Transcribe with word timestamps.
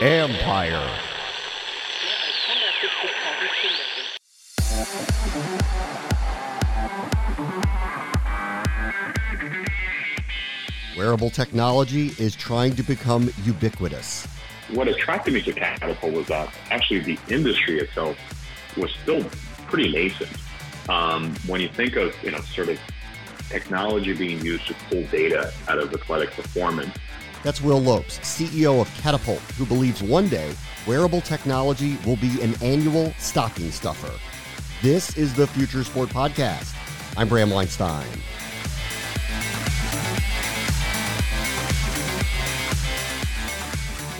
Empire. 0.00 0.98
Wearable 10.96 11.30
technology 11.30 12.12
is 12.18 12.34
trying 12.34 12.74
to 12.76 12.82
become 12.82 13.30
ubiquitous. 13.44 14.26
What 14.70 14.88
attracted 14.88 15.34
me 15.34 15.42
to 15.42 15.52
Catapult 15.52 16.12
was 16.12 16.26
that 16.28 16.52
actually 16.70 17.00
the 17.00 17.18
industry 17.28 17.80
itself 17.80 18.16
was 18.76 18.90
still 19.02 19.24
pretty 19.66 19.92
nascent. 19.92 20.30
Um, 20.88 21.34
when 21.46 21.60
you 21.60 21.68
think 21.68 21.96
of 21.96 22.14
you 22.22 22.30
know 22.30 22.40
sort 22.40 22.70
of 22.70 22.80
technology 23.48 24.14
being 24.14 24.40
used 24.44 24.66
to 24.66 24.74
pull 24.88 25.04
data 25.08 25.52
out 25.68 25.78
of 25.78 25.92
athletic 25.92 26.30
performance. 26.30 26.96
That's 27.42 27.60
Will 27.60 27.80
Lopes, 27.80 28.20
CEO 28.20 28.80
of 28.80 28.94
Catapult, 28.94 29.40
who 29.56 29.66
believes 29.66 30.00
one 30.00 30.28
day 30.28 30.54
wearable 30.86 31.20
technology 31.20 31.96
will 32.06 32.16
be 32.16 32.40
an 32.40 32.54
annual 32.62 33.12
stocking 33.18 33.72
stuffer. 33.72 34.12
This 34.80 35.16
is 35.16 35.34
the 35.34 35.48
Future 35.48 35.82
Sport 35.82 36.08
Podcast. 36.10 36.76
I'm 37.16 37.28
Bram 37.28 37.50
Weinstein. 37.50 38.06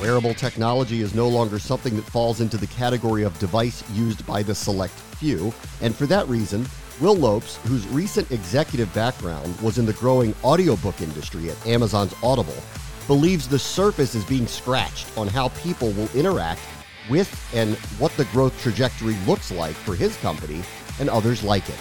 Wearable 0.00 0.34
technology 0.34 1.00
is 1.00 1.14
no 1.14 1.28
longer 1.28 1.60
something 1.60 1.94
that 1.94 2.02
falls 2.02 2.40
into 2.40 2.56
the 2.56 2.66
category 2.66 3.22
of 3.22 3.38
device 3.38 3.88
used 3.92 4.26
by 4.26 4.42
the 4.42 4.54
select 4.54 4.94
few, 4.94 5.54
and 5.80 5.94
for 5.94 6.06
that 6.06 6.26
reason, 6.28 6.66
Will 7.00 7.14
Lopes, 7.14 7.56
whose 7.68 7.86
recent 7.88 8.32
executive 8.32 8.92
background 8.92 9.58
was 9.60 9.78
in 9.78 9.86
the 9.86 9.92
growing 9.92 10.34
audiobook 10.42 11.00
industry 11.00 11.50
at 11.50 11.66
Amazon's 11.66 12.14
Audible, 12.20 12.60
believes 13.06 13.48
the 13.48 13.58
surface 13.58 14.14
is 14.14 14.24
being 14.24 14.46
scratched 14.46 15.06
on 15.16 15.26
how 15.26 15.48
people 15.48 15.90
will 15.92 16.10
interact 16.14 16.60
with 17.10 17.30
and 17.54 17.76
what 17.98 18.12
the 18.12 18.24
growth 18.26 18.58
trajectory 18.60 19.16
looks 19.26 19.50
like 19.50 19.74
for 19.74 19.94
his 19.94 20.16
company 20.18 20.62
and 21.00 21.08
others 21.08 21.42
like 21.42 21.68
it. 21.68 21.78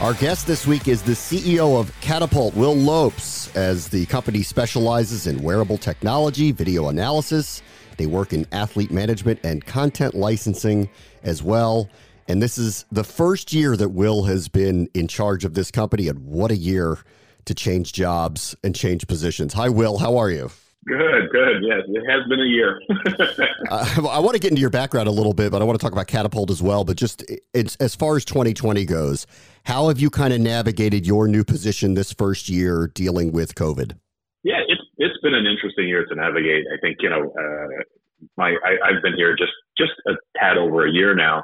Our 0.00 0.14
guest 0.14 0.46
this 0.46 0.64
week 0.64 0.86
is 0.86 1.02
the 1.02 1.12
CEO 1.12 1.78
of 1.78 1.92
Catapult, 2.00 2.54
Will 2.54 2.76
Lopes, 2.76 3.54
as 3.56 3.88
the 3.88 4.06
company 4.06 4.44
specializes 4.44 5.26
in 5.26 5.42
wearable 5.42 5.76
technology, 5.76 6.52
video 6.52 6.88
analysis. 6.88 7.62
They 7.96 8.06
work 8.06 8.32
in 8.32 8.46
athlete 8.52 8.92
management 8.92 9.40
and 9.42 9.66
content 9.66 10.14
licensing 10.14 10.88
as 11.24 11.42
well. 11.42 11.90
And 12.28 12.42
this 12.42 12.58
is 12.58 12.84
the 12.92 13.04
first 13.04 13.54
year 13.54 13.74
that 13.76 13.88
Will 13.88 14.24
has 14.24 14.48
been 14.48 14.88
in 14.92 15.08
charge 15.08 15.46
of 15.46 15.54
this 15.54 15.70
company. 15.70 16.08
And 16.08 16.18
what 16.26 16.50
a 16.50 16.56
year 16.56 16.98
to 17.46 17.54
change 17.54 17.94
jobs 17.94 18.54
and 18.62 18.74
change 18.74 19.06
positions. 19.06 19.54
Hi, 19.54 19.70
Will. 19.70 19.96
How 19.96 20.18
are 20.18 20.30
you? 20.30 20.50
Good, 20.84 21.30
good. 21.32 21.62
Yes, 21.62 21.82
it 21.88 22.04
has 22.08 22.28
been 22.28 22.40
a 22.40 22.44
year. 22.44 22.80
uh, 23.70 24.08
I 24.10 24.20
want 24.20 24.34
to 24.34 24.38
get 24.38 24.50
into 24.50 24.60
your 24.60 24.70
background 24.70 25.08
a 25.08 25.12
little 25.12 25.32
bit, 25.32 25.50
but 25.50 25.60
I 25.60 25.64
want 25.64 25.78
to 25.78 25.82
talk 25.82 25.92
about 25.92 26.06
Catapult 26.06 26.50
as 26.50 26.62
well. 26.62 26.84
But 26.84 26.96
just 26.96 27.24
as 27.54 27.94
far 27.94 28.16
as 28.16 28.24
2020 28.24 28.84
goes, 28.84 29.26
how 29.64 29.88
have 29.88 29.98
you 29.98 30.08
kind 30.08 30.32
of 30.32 30.40
navigated 30.40 31.06
your 31.06 31.28
new 31.28 31.44
position 31.44 31.94
this 31.94 32.12
first 32.12 32.48
year 32.48 32.90
dealing 32.94 33.32
with 33.32 33.54
COVID? 33.54 33.98
Yeah, 34.44 34.60
it's 34.68 34.80
it's 34.98 35.20
been 35.22 35.34
an 35.34 35.46
interesting 35.46 35.88
year 35.88 36.06
to 36.06 36.14
navigate. 36.14 36.64
I 36.72 36.78
think 36.80 36.98
you 37.00 37.10
know, 37.10 37.32
uh, 37.38 38.28
my 38.36 38.54
I, 38.64 38.92
have 38.92 39.02
been 39.02 39.14
here 39.14 39.36
just 39.36 39.52
just 39.76 39.92
a 40.06 40.12
tad 40.38 40.56
over 40.56 40.86
a 40.86 40.90
year 40.90 41.14
now, 41.14 41.42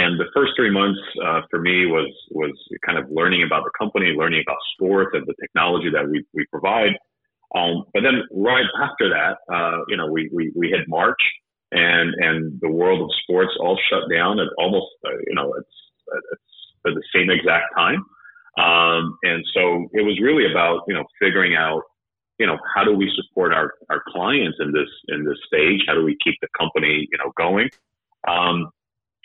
and 0.00 0.18
the 0.18 0.28
first 0.34 0.52
three 0.56 0.70
months 0.80 1.00
uh, 1.24 1.40
for 1.50 1.60
me 1.68 1.86
was 1.86 2.10
was 2.30 2.54
kind 2.86 2.98
of 2.98 3.04
learning 3.18 3.42
about 3.48 3.62
the 3.66 3.74
company, 3.78 4.08
learning 4.22 4.42
about 4.46 4.58
sports 4.74 5.12
and 5.14 5.24
the 5.26 5.36
technology 5.40 5.90
that 5.96 6.04
we 6.10 6.24
we 6.34 6.44
provide. 6.50 6.94
Um, 7.54 7.84
but 7.94 8.02
then 8.02 8.16
right 8.32 8.66
after 8.82 9.06
that, 9.16 9.34
uh, 9.52 9.78
you 9.88 9.96
know, 9.96 10.08
we, 10.10 10.28
we 10.32 10.52
we 10.56 10.66
hit 10.74 10.88
March, 10.88 11.22
and 11.70 12.08
and 12.26 12.58
the 12.60 12.72
world 12.78 13.00
of 13.00 13.10
sports 13.22 13.54
all 13.60 13.78
shut 13.88 14.04
down 14.10 14.40
at 14.42 14.48
almost 14.58 14.90
uh, 15.06 15.18
you 15.28 15.34
know 15.38 15.54
it's 15.60 15.76
it's 16.32 16.52
at 16.86 16.94
the 16.94 17.06
same 17.14 17.30
exact 17.30 17.66
time. 17.76 18.04
Um, 18.56 19.18
and 19.22 19.44
so 19.52 19.88
it 19.92 20.02
was 20.02 20.18
really 20.22 20.50
about, 20.50 20.82
you 20.86 20.94
know, 20.94 21.04
figuring 21.20 21.56
out, 21.56 21.82
you 22.38 22.46
know, 22.46 22.58
how 22.74 22.84
do 22.84 22.94
we 22.94 23.10
support 23.14 23.52
our, 23.52 23.74
our 23.90 24.02
clients 24.08 24.58
in 24.60 24.72
this, 24.72 24.88
in 25.08 25.24
this 25.24 25.38
stage? 25.46 25.80
How 25.88 25.94
do 25.94 26.04
we 26.04 26.16
keep 26.22 26.36
the 26.40 26.48
company, 26.58 27.08
you 27.10 27.18
know, 27.18 27.32
going? 27.36 27.68
Um, 28.28 28.70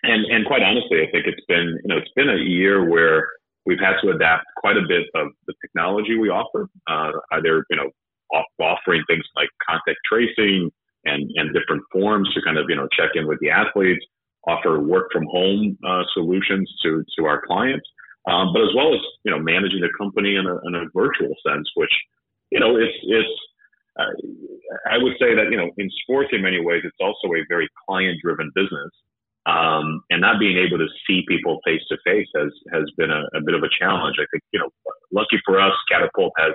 and, 0.03 0.25
and 0.25 0.45
quite 0.45 0.63
honestly, 0.63 1.01
I 1.01 1.11
think 1.11 1.25
it's 1.27 1.45
been, 1.47 1.77
you 1.83 1.87
know, 1.87 1.97
it's 1.97 2.11
been 2.15 2.29
a 2.29 2.37
year 2.37 2.89
where 2.89 3.27
we've 3.65 3.79
had 3.79 3.99
to 4.01 4.09
adapt 4.09 4.45
quite 4.57 4.77
a 4.77 4.87
bit 4.87 5.07
of 5.15 5.27
the 5.47 5.53
technology 5.61 6.17
we 6.17 6.29
offer, 6.29 6.67
uh, 6.87 7.11
either, 7.33 7.65
you 7.69 7.77
know, 7.77 7.89
off- 8.33 8.45
offering 8.59 9.03
things 9.07 9.23
like 9.35 9.49
contact 9.67 9.99
tracing 10.05 10.71
and, 11.05 11.29
and 11.35 11.53
different 11.53 11.83
forms 11.91 12.33
to 12.33 12.41
kind 12.41 12.57
of, 12.57 12.65
you 12.69 12.75
know, 12.75 12.87
check 12.97 13.11
in 13.15 13.27
with 13.27 13.39
the 13.41 13.49
athletes, 13.49 14.05
offer 14.47 14.79
work 14.79 15.07
from 15.11 15.25
home 15.25 15.77
uh, 15.87 16.03
solutions 16.13 16.69
to 16.83 17.03
to 17.17 17.25
our 17.25 17.41
clients, 17.45 17.85
um, 18.27 18.53
but 18.53 18.61
as 18.61 18.69
well 18.75 18.93
as 18.93 19.01
you 19.23 19.31
know 19.31 19.39
managing 19.39 19.81
the 19.81 19.91
company 19.97 20.35
in 20.35 20.45
a, 20.45 20.55
in 20.67 20.75
a 20.75 20.85
virtual 20.95 21.33
sense, 21.45 21.67
which 21.75 21.91
you 22.51 22.59
know 22.59 22.75
it's 22.77 22.95
it's 23.03 23.35
uh, 23.99 24.13
I 24.89 24.97
would 24.97 25.13
say 25.19 25.35
that 25.35 25.51
you 25.51 25.57
know 25.57 25.69
in 25.77 25.89
sports 26.03 26.29
in 26.31 26.41
many 26.41 26.63
ways 26.63 26.81
it's 26.85 26.97
also 26.99 27.33
a 27.35 27.43
very 27.47 27.67
client 27.87 28.19
driven 28.23 28.51
business. 28.55 28.91
Um, 29.49 30.01
and 30.11 30.21
not 30.21 30.39
being 30.39 30.57
able 30.57 30.77
to 30.77 30.87
see 31.07 31.25
people 31.27 31.59
face 31.65 31.81
to 31.89 31.97
face 32.05 32.27
has 32.35 32.51
has 32.71 32.85
been 32.97 33.09
a, 33.09 33.23
a 33.33 33.41
bit 33.41 33.55
of 33.55 33.63
a 33.63 33.69
challenge. 33.79 34.17
I 34.19 34.27
think 34.31 34.43
you 34.53 34.59
know, 34.59 34.69
lucky 35.11 35.41
for 35.45 35.59
us, 35.59 35.73
Catapult 35.89 36.33
has 36.37 36.53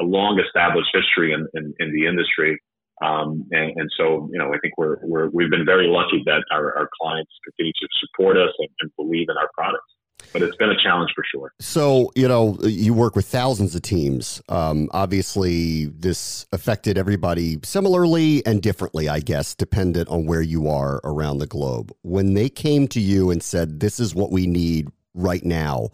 a 0.00 0.04
long 0.04 0.38
established 0.38 0.90
history 0.92 1.32
in, 1.32 1.46
in, 1.54 1.74
in 1.78 1.92
the 1.92 2.06
industry. 2.06 2.60
Um, 3.02 3.46
and, 3.52 3.72
and, 3.76 3.88
so, 3.96 4.28
you 4.32 4.38
know, 4.38 4.52
I 4.52 4.58
think 4.58 4.74
we're, 4.76 4.98
we're, 5.02 5.28
we've 5.30 5.50
been 5.50 5.64
very 5.64 5.86
lucky 5.86 6.22
that 6.26 6.42
our, 6.50 6.76
our 6.76 6.88
clients 7.00 7.30
continue 7.44 7.72
to 7.72 7.88
support 8.00 8.36
us 8.36 8.50
and, 8.58 8.68
and 8.80 8.90
believe 8.96 9.28
in 9.30 9.36
our 9.36 9.48
products 9.54 9.86
but 10.32 10.42
it's 10.42 10.56
been 10.56 10.70
a 10.70 10.82
challenge 10.82 11.10
for 11.14 11.24
sure. 11.32 11.52
So, 11.60 12.10
you 12.14 12.28
know, 12.28 12.58
you 12.62 12.94
work 12.94 13.16
with 13.16 13.26
thousands 13.26 13.74
of 13.74 13.82
teams. 13.82 14.42
Um, 14.48 14.88
obviously, 14.92 15.86
this 15.86 16.46
affected 16.52 16.98
everybody 16.98 17.58
similarly 17.62 18.44
and 18.46 18.62
differently, 18.62 19.08
I 19.08 19.20
guess, 19.20 19.54
dependent 19.54 20.08
on 20.08 20.26
where 20.26 20.42
you 20.42 20.68
are 20.68 21.00
around 21.04 21.38
the 21.38 21.46
globe. 21.46 21.92
When 22.02 22.34
they 22.34 22.48
came 22.48 22.88
to 22.88 23.00
you 23.00 23.30
and 23.30 23.42
said, 23.42 23.80
This 23.80 24.00
is 24.00 24.14
what 24.14 24.30
we 24.30 24.46
need 24.46 24.88
right 25.14 25.44
now, 25.44 25.88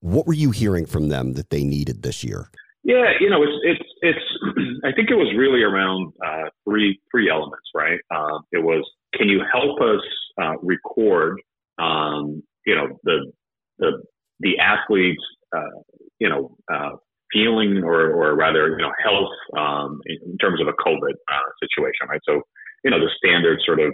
what 0.00 0.26
were 0.26 0.34
you 0.34 0.50
hearing 0.50 0.86
from 0.86 1.08
them 1.08 1.34
that 1.34 1.50
they 1.50 1.64
needed 1.64 2.02
this 2.02 2.22
year? 2.22 2.50
Yeah, 2.82 3.10
you 3.20 3.28
know, 3.28 3.42
it's 3.42 3.58
it's 3.64 3.90
it's. 4.02 4.18
I 4.84 4.92
think 4.92 5.10
it 5.10 5.16
was 5.16 5.34
really 5.36 5.62
around 5.62 6.12
uh, 6.24 6.50
three 6.64 7.00
three 7.10 7.28
elements, 7.28 7.68
right? 7.74 7.98
Uh, 8.14 8.38
it 8.52 8.62
was, 8.62 8.88
can 9.14 9.28
you 9.28 9.42
help 9.52 9.80
us 9.80 10.02
uh, 10.40 10.56
record, 10.62 11.40
um, 11.78 12.44
you 12.64 12.76
know, 12.76 12.96
the 13.02 13.32
the 13.78 14.02
the 14.40 14.58
athletes, 14.58 15.22
uh, 15.56 15.78
you 16.18 16.28
know, 16.28 16.56
uh, 16.72 16.92
feeling 17.32 17.82
or 17.84 18.12
or 18.12 18.34
rather, 18.34 18.70
you 18.70 18.84
know, 18.84 18.92
health 19.02 19.32
um, 19.58 20.00
in 20.06 20.38
terms 20.38 20.60
of 20.60 20.68
a 20.68 20.72
COVID 20.72 21.14
uh, 21.32 21.48
situation, 21.62 22.08
right? 22.08 22.20
So, 22.28 22.42
you 22.84 22.90
know, 22.90 23.00
the 23.00 23.10
standard 23.16 23.60
sort 23.64 23.80
of, 23.80 23.92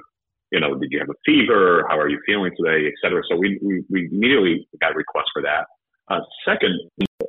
you 0.50 0.60
know, 0.60 0.78
did 0.78 0.90
you 0.90 0.98
have 0.98 1.08
a 1.10 1.20
fever? 1.24 1.84
How 1.88 1.98
are 1.98 2.08
you 2.08 2.20
feeling 2.26 2.52
today, 2.56 2.86
et 2.86 2.94
cetera. 3.02 3.22
So 3.30 3.36
we 3.36 3.58
we, 3.62 3.84
we 3.90 4.08
immediately 4.12 4.66
got 4.80 4.94
requests 4.94 5.30
for 5.32 5.42
that. 5.42 5.66
Uh, 6.10 6.20
second, 6.44 6.78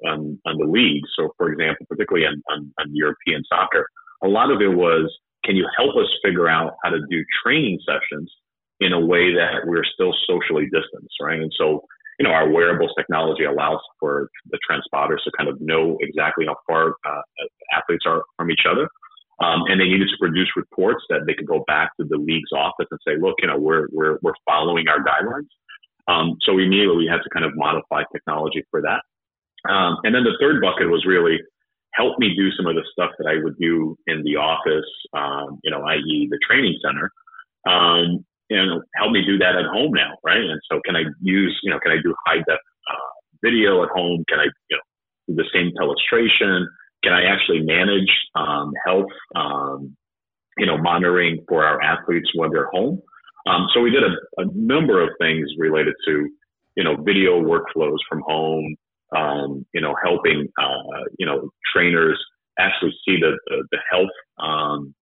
on, 0.05 0.37
on 0.45 0.57
the 0.57 0.65
league. 0.65 1.03
So, 1.17 1.29
for 1.37 1.51
example, 1.51 1.85
particularly 1.87 2.25
on, 2.25 2.41
on, 2.49 2.73
on 2.79 2.87
European 2.93 3.41
soccer, 3.47 3.87
a 4.23 4.27
lot 4.27 4.51
of 4.51 4.61
it 4.61 4.73
was, 4.73 5.11
can 5.45 5.55
you 5.55 5.67
help 5.77 5.95
us 5.95 6.07
figure 6.23 6.49
out 6.49 6.73
how 6.83 6.89
to 6.89 6.99
do 7.09 7.23
training 7.43 7.79
sessions 7.87 8.31
in 8.79 8.91
a 8.93 8.99
way 8.99 9.33
that 9.33 9.61
we're 9.65 9.85
still 9.85 10.13
socially 10.27 10.65
distanced, 10.65 11.15
right? 11.21 11.39
And 11.39 11.53
so, 11.57 11.85
you 12.19 12.27
know, 12.27 12.31
our 12.31 12.49
wearables 12.49 12.91
technology 12.97 13.43
allows 13.43 13.79
for 13.99 14.29
the 14.51 14.59
transponders 14.69 15.23
to 15.23 15.31
kind 15.37 15.49
of 15.49 15.59
know 15.59 15.97
exactly 16.01 16.45
how 16.45 16.55
far 16.67 16.95
uh, 17.05 17.21
athletes 17.75 18.05
are 18.05 18.23
from 18.37 18.51
each 18.51 18.65
other. 18.69 18.87
Um, 19.39 19.63
and 19.67 19.81
they 19.81 19.85
needed 19.85 20.09
to 20.09 20.17
produce 20.19 20.49
reports 20.55 21.03
that 21.09 21.21
they 21.25 21.33
could 21.33 21.47
go 21.47 21.63
back 21.65 21.91
to 21.99 22.05
the 22.05 22.17
league's 22.17 22.51
office 22.55 22.85
and 22.91 22.99
say, 23.05 23.13
look, 23.19 23.35
you 23.41 23.47
know, 23.47 23.57
we're, 23.57 23.87
we're, 23.91 24.19
we're 24.21 24.37
following 24.45 24.87
our 24.87 25.03
guidelines. 25.03 25.49
Um, 26.07 26.37
so 26.41 26.53
we 26.53 26.65
immediately 26.65 26.97
we 26.97 27.07
had 27.07 27.23
to 27.23 27.29
kind 27.33 27.45
of 27.45 27.51
modify 27.55 28.03
technology 28.11 28.63
for 28.69 28.81
that. 28.81 29.01
Um, 29.69 29.97
and 30.03 30.13
then 30.13 30.23
the 30.23 30.37
third 30.39 30.61
bucket 30.61 30.89
was 30.89 31.05
really 31.05 31.39
help 31.93 32.19
me 32.19 32.35
do 32.35 32.51
some 32.51 32.67
of 32.67 32.75
the 32.75 32.83
stuff 32.91 33.11
that 33.17 33.27
I 33.27 33.43
would 33.43 33.57
do 33.57 33.95
in 34.07 34.23
the 34.23 34.35
office, 34.35 34.89
um, 35.13 35.59
you 35.63 35.71
know, 35.71 35.81
i.e. 35.83 36.27
the 36.29 36.39
training 36.45 36.77
center. 36.83 37.11
Um, 37.65 38.25
help 38.95 39.11
me 39.11 39.23
do 39.25 39.37
that 39.39 39.55
at 39.55 39.65
home 39.65 39.91
now, 39.93 40.17
right? 40.23 40.41
And 40.41 40.59
so 40.71 40.79
can 40.85 40.95
I 40.95 41.03
use, 41.21 41.57
you 41.63 41.71
know, 41.71 41.79
can 41.79 41.91
I 41.91 42.01
do 42.03 42.13
high 42.25 42.37
def 42.37 42.49
uh, 42.57 43.11
video 43.41 43.83
at 43.83 43.89
home? 43.89 44.23
Can 44.27 44.39
I, 44.39 44.45
you 44.69 44.77
know, 44.77 44.83
do 45.27 45.35
the 45.35 45.49
same 45.53 45.71
telestration? 45.79 46.65
Can 47.03 47.13
I 47.13 47.23
actually 47.25 47.61
manage 47.61 48.11
um, 48.35 48.71
health, 48.85 49.11
um, 49.35 49.95
you 50.57 50.65
know, 50.65 50.77
monitoring 50.77 51.43
for 51.47 51.63
our 51.65 51.81
athletes 51.81 52.29
when 52.35 52.51
they're 52.51 52.69
home? 52.71 53.01
Um, 53.45 53.67
so 53.73 53.81
we 53.81 53.91
did 53.91 54.03
a, 54.03 54.41
a, 54.41 54.45
number 54.53 55.03
of 55.03 55.09
things 55.19 55.49
related 55.57 55.93
to 56.07 56.29
you 56.75 56.83
know, 56.83 56.95
video 56.95 57.41
workflows 57.41 57.97
from 58.09 58.21
home, 58.25 58.75
um, 59.15 59.65
you 59.73 59.81
know, 59.81 59.95
helping, 60.03 60.47
uh, 60.59 61.03
you 61.19 61.25
know, 61.25 61.49
trainers 61.73 62.19
actually 62.59 62.93
see 63.05 63.17
the, 63.19 63.37
the, 63.47 63.63
the 63.71 63.77
health, 63.89 64.09
um, 64.39 64.93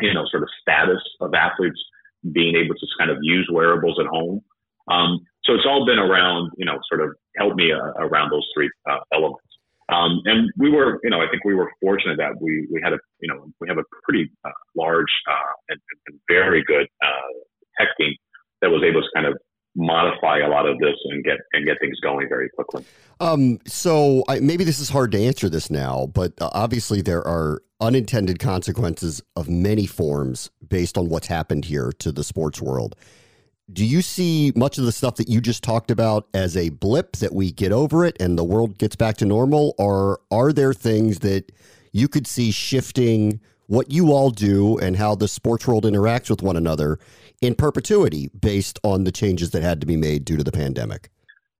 you 0.00 0.12
know, 0.12 0.24
sort 0.30 0.42
of 0.42 0.48
status 0.60 1.02
of 1.20 1.32
athletes 1.34 1.80
being 2.32 2.56
able 2.56 2.74
to 2.74 2.86
kind 2.98 3.10
of 3.10 3.18
use 3.22 3.48
wearables 3.52 3.98
at 4.00 4.06
home. 4.06 4.40
Um, 4.88 5.20
so 5.44 5.54
it's 5.54 5.66
all 5.66 5.86
been 5.86 5.98
around, 5.98 6.50
you 6.56 6.64
know, 6.64 6.78
sort 6.88 7.00
of 7.00 7.14
help 7.36 7.54
me 7.54 7.72
uh, 7.72 7.92
around 7.98 8.30
those 8.30 8.46
three 8.54 8.70
uh, 8.88 8.98
elements. 9.12 9.42
Um, 9.88 10.20
and 10.24 10.50
we 10.58 10.70
were, 10.70 10.98
you 11.04 11.10
know, 11.10 11.20
I 11.20 11.28
think 11.30 11.44
we 11.44 11.54
were 11.54 11.70
fortunate 11.80 12.18
that 12.18 12.40
we, 12.40 12.66
we 12.72 12.80
had 12.82 12.92
a, 12.92 12.98
you 13.20 13.32
know, 13.32 13.46
we 13.60 13.68
have 13.68 13.78
a 13.78 13.84
pretty 14.02 14.30
uh, 14.44 14.50
large 14.76 15.12
uh, 15.30 15.54
and, 15.68 15.80
and, 16.08 16.18
very 16.28 16.64
good 16.64 16.88
uh, 17.04 17.32
tech 17.78 17.88
team 17.96 18.14
that 18.62 18.70
was 18.70 18.82
able 18.82 19.00
to 19.00 19.08
kind 19.14 19.26
of 19.26 19.38
modify 19.76 20.38
a 20.38 20.48
lot 20.48 20.66
of 20.66 20.78
this 20.78 20.96
and 21.04 21.22
get 21.22 21.36
and 21.52 21.66
get 21.66 21.76
things 21.80 22.00
going 22.00 22.28
very 22.28 22.48
quickly. 22.48 22.84
Um, 23.20 23.58
so 23.66 24.24
I, 24.28 24.40
maybe 24.40 24.64
this 24.64 24.80
is 24.80 24.88
hard 24.88 25.12
to 25.12 25.18
answer 25.22 25.48
this 25.48 25.70
now, 25.70 26.10
but 26.12 26.32
uh, 26.40 26.50
obviously 26.52 27.02
there 27.02 27.26
are 27.26 27.62
unintended 27.80 28.38
consequences 28.38 29.22
of 29.36 29.48
many 29.48 29.86
forms 29.86 30.50
based 30.66 30.96
on 30.96 31.08
what's 31.08 31.26
happened 31.26 31.66
here 31.66 31.92
to 31.98 32.10
the 32.10 32.24
sports 32.24 32.60
world. 32.60 32.96
Do 33.72 33.84
you 33.84 34.00
see 34.00 34.52
much 34.56 34.78
of 34.78 34.84
the 34.84 34.92
stuff 34.92 35.16
that 35.16 35.28
you 35.28 35.40
just 35.40 35.62
talked 35.62 35.90
about 35.90 36.28
as 36.32 36.56
a 36.56 36.70
blip 36.70 37.16
that 37.16 37.34
we 37.34 37.52
get 37.52 37.72
over 37.72 38.04
it 38.04 38.16
and 38.20 38.38
the 38.38 38.44
world 38.44 38.78
gets 38.78 38.96
back 38.96 39.16
to 39.18 39.24
normal? 39.24 39.74
Or 39.76 40.20
are 40.30 40.52
there 40.52 40.72
things 40.72 41.18
that 41.18 41.52
you 41.92 42.08
could 42.08 42.26
see 42.26 42.50
shifting 42.50 43.40
what 43.66 43.90
you 43.90 44.12
all 44.12 44.30
do 44.30 44.78
and 44.78 44.96
how 44.96 45.14
the 45.14 45.28
sports 45.28 45.66
world 45.66 45.84
interacts 45.84 46.30
with 46.30 46.42
one 46.42 46.56
another 46.56 46.98
in 47.40 47.54
perpetuity 47.54 48.28
based 48.38 48.78
on 48.82 49.04
the 49.04 49.12
changes 49.12 49.50
that 49.50 49.62
had 49.62 49.80
to 49.80 49.86
be 49.86 49.96
made 49.96 50.24
due 50.24 50.36
to 50.36 50.44
the 50.44 50.52
pandemic? 50.52 51.10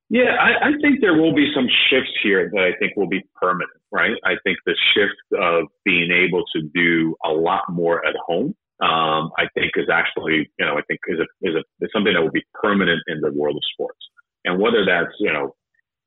Yeah, 0.08 0.36
I, 0.40 0.68
I, 0.68 0.70
think 0.80 1.00
there 1.00 1.20
will 1.20 1.34
be 1.34 1.50
some 1.52 1.66
shifts 1.90 2.12
here 2.22 2.48
that 2.52 2.60
I 2.60 2.78
think 2.78 2.96
will 2.96 3.08
be 3.08 3.24
permanent, 3.40 3.70
right? 3.90 4.12
I 4.24 4.34
think 4.44 4.58
the 4.64 4.76
shift 4.94 5.40
of 5.42 5.64
being 5.84 6.12
able 6.12 6.44
to 6.54 6.62
do 6.72 7.16
a 7.24 7.30
lot 7.30 7.62
more 7.68 8.06
at 8.06 8.14
home 8.24 8.54
um, 8.80 9.32
I 9.38 9.48
think 9.54 9.72
is 9.76 9.88
actually, 9.90 10.50
you 10.58 10.66
know, 10.66 10.76
I 10.76 10.82
think 10.82 11.00
is 11.08 11.18
a, 11.18 11.48
is 11.48 11.54
a, 11.54 11.84
is 11.84 11.90
something 11.92 12.12
that 12.12 12.20
will 12.20 12.30
be 12.30 12.44
permanent 12.60 13.00
in 13.06 13.20
the 13.20 13.32
world 13.32 13.56
of 13.56 13.62
sports. 13.72 13.98
And 14.44 14.60
whether 14.60 14.84
that's, 14.84 15.12
you 15.18 15.32
know, 15.32 15.54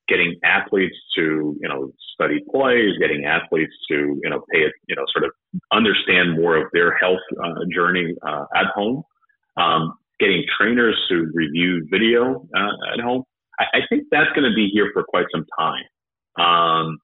getting 0.10 0.36
athletes 0.44 0.96
to, 1.16 1.56
you 1.62 1.70
know, 1.70 1.92
study 2.14 2.40
plays, 2.52 2.98
getting 3.00 3.26
athletes 3.26 3.74
to, 3.90 4.20
you 4.22 4.30
know, 4.30 4.44
pay 4.52 4.60
it, 4.60 4.74
you 4.88 4.96
know, 4.96 5.04
sort 5.14 5.26
of 5.26 5.32
understand 5.72 6.36
more 6.36 6.58
of 6.58 6.68
their 6.74 6.96
health 6.98 7.20
uh, 7.44 7.66
journey 7.74 8.16
uh, 8.28 8.46
at 8.56 8.66
home, 8.74 9.04
um, 9.58 9.94
getting 10.20 10.44
trainers 10.58 10.98
to 11.10 11.32
review 11.34 11.88
video 11.90 12.48
uh, 12.56 12.94
at 12.94 13.00
home. 13.00 13.24
I, 13.60 13.66
I 13.74 13.80
think 13.90 14.06
that's 14.12 14.32
going 14.36 14.50
to 14.50 14.56
be 14.56 14.70
here 14.74 14.90
for 14.94 15.04
quite 15.04 15.26
some 15.32 15.46
time. 15.58 15.86
Um, 16.44 16.98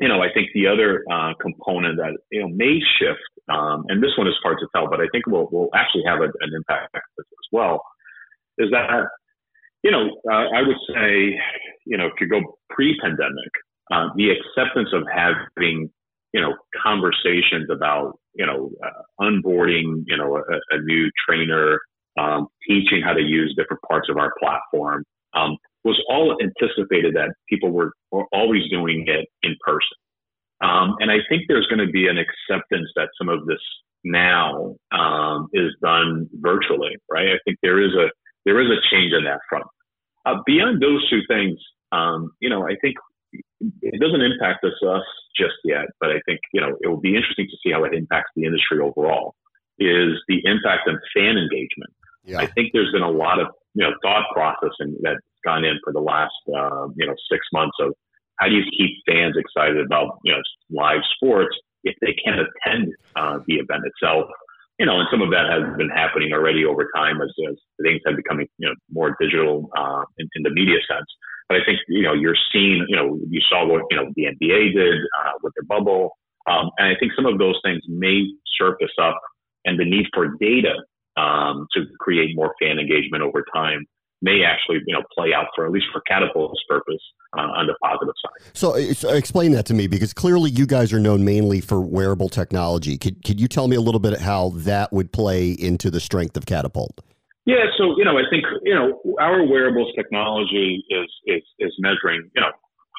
you 0.00 0.08
know, 0.08 0.22
I 0.22 0.32
think 0.32 0.48
the 0.54 0.66
other 0.66 1.04
uh, 1.10 1.34
component 1.40 1.98
that 1.98 2.16
you 2.30 2.40
know 2.40 2.48
may 2.48 2.78
shift, 2.98 3.20
um, 3.48 3.84
and 3.88 4.02
this 4.02 4.12
one 4.16 4.28
is 4.28 4.34
hard 4.42 4.58
to 4.60 4.68
tell, 4.74 4.88
but 4.88 5.00
I 5.00 5.06
think 5.10 5.26
will 5.26 5.48
will 5.50 5.70
actually 5.74 6.04
have 6.06 6.20
a, 6.20 6.24
an 6.24 6.52
impact 6.54 6.94
as 6.94 7.24
well, 7.50 7.82
is 8.58 8.70
that 8.70 9.06
you 9.82 9.90
know 9.90 10.08
uh, 10.30 10.46
I 10.54 10.62
would 10.62 10.76
say 10.94 11.38
you 11.86 11.96
know 11.96 12.06
if 12.06 12.14
you 12.20 12.28
go 12.28 12.40
pre-pandemic, 12.70 13.52
uh, 13.92 14.08
the 14.16 14.30
acceptance 14.30 14.90
of 14.92 15.04
having 15.12 15.90
you 16.32 16.40
know 16.40 16.54
conversations 16.82 17.68
about 17.70 18.18
you 18.34 18.46
know 18.46 18.70
uh, 18.84 19.02
onboarding 19.24 20.04
you 20.06 20.16
know 20.16 20.36
a, 20.36 20.76
a 20.76 20.82
new 20.82 21.10
trainer, 21.26 21.80
um, 22.18 22.48
teaching 22.66 23.02
how 23.02 23.12
to 23.12 23.22
use 23.22 23.54
different 23.56 23.82
parts 23.88 24.08
of 24.10 24.16
our 24.16 24.32
platform, 24.38 25.04
um, 25.34 25.56
was 25.84 26.00
all 26.08 26.36
anticipated 26.42 27.14
that 27.14 27.32
people 27.48 27.70
were, 27.70 27.92
were 28.10 28.26
always 28.32 28.62
doing 28.70 29.04
it 29.06 29.26
in 29.42 29.56
person. 29.64 29.96
Um, 30.60 30.96
and 31.00 31.10
I 31.10 31.18
think 31.28 31.44
there's 31.48 31.66
going 31.68 31.84
to 31.84 31.90
be 31.90 32.08
an 32.08 32.18
acceptance 32.18 32.90
that 32.96 33.08
some 33.16 33.28
of 33.28 33.46
this 33.46 33.60
now 34.04 34.74
um, 34.90 35.48
is 35.52 35.72
done 35.82 36.28
virtually, 36.34 36.96
right? 37.10 37.28
I 37.28 37.38
think 37.44 37.58
there 37.62 37.80
is 37.80 37.92
a 37.94 38.10
there 38.48 38.60
is 38.64 38.70
a 38.72 38.80
change 38.90 39.12
on 39.12 39.24
that 39.24 39.40
front. 39.46 39.66
Uh, 40.24 40.40
beyond 40.46 40.80
those 40.80 41.04
two 41.10 41.20
things, 41.28 41.60
um, 41.92 42.32
you 42.40 42.48
know, 42.48 42.66
I 42.66 42.76
think 42.80 42.96
it 43.60 44.00
doesn't 44.00 44.22
impact 44.22 44.64
us, 44.64 44.72
us 44.88 45.04
just 45.36 45.60
yet, 45.64 45.84
but 46.00 46.08
I 46.10 46.20
think 46.24 46.40
you 46.54 46.60
know 46.60 46.72
it 46.80 46.88
will 46.88 47.00
be 47.00 47.14
interesting 47.14 47.46
to 47.50 47.56
see 47.62 47.72
how 47.72 47.84
it 47.84 47.92
impacts 47.92 48.30
the 48.34 48.44
industry 48.44 48.80
overall. 48.80 49.34
Is 49.78 50.16
the 50.28 50.40
impact 50.44 50.88
on 50.88 50.98
fan 51.14 51.36
engagement? 51.36 51.92
Yeah. 52.24 52.40
I 52.40 52.46
think 52.46 52.70
there's 52.72 52.90
been 52.90 53.02
a 53.02 53.10
lot 53.10 53.38
of 53.38 53.48
you 53.74 53.84
know 53.84 53.92
thought 54.02 54.24
processing 54.32 54.96
that's 55.02 55.20
gone 55.44 55.64
in 55.64 55.78
for 55.84 55.92
the 55.92 56.00
last 56.00 56.40
uh, 56.48 56.88
you 56.96 57.06
know 57.06 57.14
six 57.30 57.44
months 57.52 57.76
of 57.80 57.92
how 58.40 58.48
do 58.48 58.54
you 58.54 58.64
keep 58.72 58.96
fans 59.06 59.36
excited 59.36 59.84
about 59.84 60.20
you 60.24 60.32
know 60.32 60.40
live 60.70 61.04
sports 61.14 61.54
if 61.84 61.94
they 62.00 62.16
can't 62.24 62.40
attend 62.40 62.94
uh, 63.14 63.40
the 63.46 63.56
event 63.56 63.84
itself? 63.84 64.24
You 64.78 64.86
know, 64.86 65.00
and 65.00 65.08
some 65.10 65.22
of 65.22 65.30
that 65.30 65.50
has 65.50 65.76
been 65.76 65.90
happening 65.90 66.32
already 66.32 66.64
over 66.64 66.88
time 66.94 67.20
as, 67.20 67.32
as 67.50 67.56
things 67.82 68.00
have 68.06 68.16
becoming 68.16 68.46
you 68.58 68.68
know 68.68 68.74
more 68.90 69.16
digital 69.20 69.70
uh, 69.76 70.04
in, 70.18 70.28
in 70.36 70.42
the 70.42 70.50
media 70.50 70.78
sense. 70.88 71.06
But 71.48 71.60
I 71.60 71.64
think 71.64 71.78
you 71.88 72.02
know 72.02 72.12
you're 72.12 72.36
seeing 72.52 72.84
you 72.88 72.96
know 72.96 73.18
you 73.28 73.40
saw 73.48 73.66
what 73.66 73.82
you 73.90 73.96
know 73.96 74.10
the 74.14 74.24
NBA 74.24 74.74
did 74.74 74.98
uh, 74.98 75.32
with 75.42 75.52
their 75.56 75.64
bubble, 75.66 76.16
um, 76.46 76.70
and 76.78 76.88
I 76.88 76.98
think 76.98 77.12
some 77.16 77.26
of 77.26 77.38
those 77.38 77.58
things 77.64 77.82
may 77.88 78.24
surface 78.58 78.94
up, 79.00 79.20
and 79.64 79.78
the 79.78 79.84
need 79.84 80.06
for 80.14 80.36
data 80.40 80.74
um, 81.16 81.66
to 81.74 81.86
create 81.98 82.36
more 82.36 82.54
fan 82.60 82.78
engagement 82.78 83.22
over 83.22 83.44
time 83.54 83.84
may 84.22 84.42
actually 84.44 84.78
you 84.86 84.94
know 84.94 85.02
play 85.16 85.32
out 85.32 85.46
for 85.54 85.66
at 85.66 85.72
least 85.72 85.86
for 85.92 86.00
Catapult's 86.02 86.62
purpose 86.68 87.00
uh, 87.36 87.42
on 87.42 87.66
the 87.66 87.74
positive 87.82 88.14
side. 88.22 88.50
So, 88.54 88.92
so, 88.92 89.14
explain 89.14 89.52
that 89.52 89.66
to 89.66 89.74
me 89.74 89.86
because 89.86 90.12
clearly 90.12 90.50
you 90.50 90.66
guys 90.66 90.92
are 90.92 91.00
known 91.00 91.24
mainly 91.24 91.60
for 91.60 91.80
wearable 91.80 92.28
technology. 92.28 92.96
Could 92.96 93.24
could 93.24 93.40
you 93.40 93.48
tell 93.48 93.68
me 93.68 93.76
a 93.76 93.80
little 93.80 94.00
bit 94.00 94.20
how 94.20 94.50
that 94.56 94.92
would 94.92 95.12
play 95.12 95.50
into 95.50 95.90
the 95.90 96.00
strength 96.00 96.36
of 96.36 96.46
Catapult? 96.46 97.00
Yeah, 97.46 97.64
so 97.78 97.96
you 97.96 98.04
know, 98.04 98.18
I 98.18 98.22
think 98.30 98.44
you 98.62 98.74
know 98.74 99.00
our 99.20 99.44
wearables 99.46 99.92
technology 99.96 100.84
is 100.90 101.08
is 101.26 101.42
is 101.58 101.74
measuring 101.78 102.30
you 102.34 102.40
know 102.40 102.50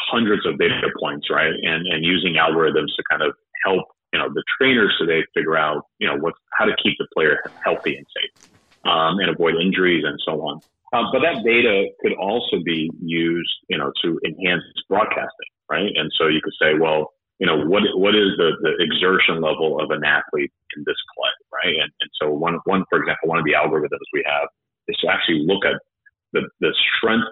hundreds 0.09 0.45
of 0.45 0.57
data 0.57 0.89
points, 0.99 1.27
right, 1.29 1.53
and 1.61 1.85
and 1.87 2.05
using 2.05 2.33
algorithms 2.33 2.95
to 2.95 3.03
kind 3.09 3.21
of 3.21 3.33
help 3.63 3.85
you 4.13 4.19
know 4.19 4.29
the 4.33 4.43
trainers 4.59 4.95
today 4.99 5.23
figure 5.33 5.57
out 5.57 5.85
you 5.99 6.07
know 6.07 6.17
what 6.17 6.33
how 6.57 6.65
to 6.65 6.75
keep 6.83 6.97
the 6.97 7.07
player 7.13 7.39
healthy 7.63 7.95
and 7.95 8.05
safe 8.15 8.49
um, 8.85 9.19
and 9.19 9.29
avoid 9.29 9.55
injuries 9.55 10.03
and 10.05 10.19
so 10.25 10.41
on. 10.41 10.59
Um, 10.91 11.05
but 11.13 11.21
that 11.21 11.43
data 11.45 11.89
could 12.01 12.13
also 12.13 12.57
be 12.65 12.89
used, 12.99 13.51
you 13.69 13.77
know, 13.77 13.91
to 14.03 14.19
enhance 14.25 14.63
broadcasting, 14.87 15.51
right? 15.69 15.91
And 15.95 16.09
so 16.17 16.27
you 16.27 16.41
could 16.43 16.53
say, 16.59 16.73
well, 16.79 17.13
you 17.39 17.47
know, 17.47 17.57
what 17.65 17.83
what 17.95 18.15
is 18.15 18.35
the, 18.37 18.51
the 18.61 18.75
exertion 18.83 19.41
level 19.41 19.79
of 19.79 19.91
an 19.91 20.03
athlete 20.03 20.51
in 20.75 20.83
this 20.85 20.97
play, 21.15 21.31
right? 21.53 21.75
And, 21.75 21.91
and 22.01 22.11
so 22.19 22.33
one 22.33 22.59
one 22.65 22.83
for 22.89 22.99
example, 22.99 23.29
one 23.29 23.39
of 23.39 23.45
the 23.45 23.53
algorithms 23.53 24.09
we 24.11 24.23
have 24.25 24.49
is 24.87 24.97
to 25.01 25.07
actually 25.07 25.45
look 25.45 25.63
at 25.63 25.79
the, 26.33 26.41
the 26.59 26.73
strength 26.97 27.27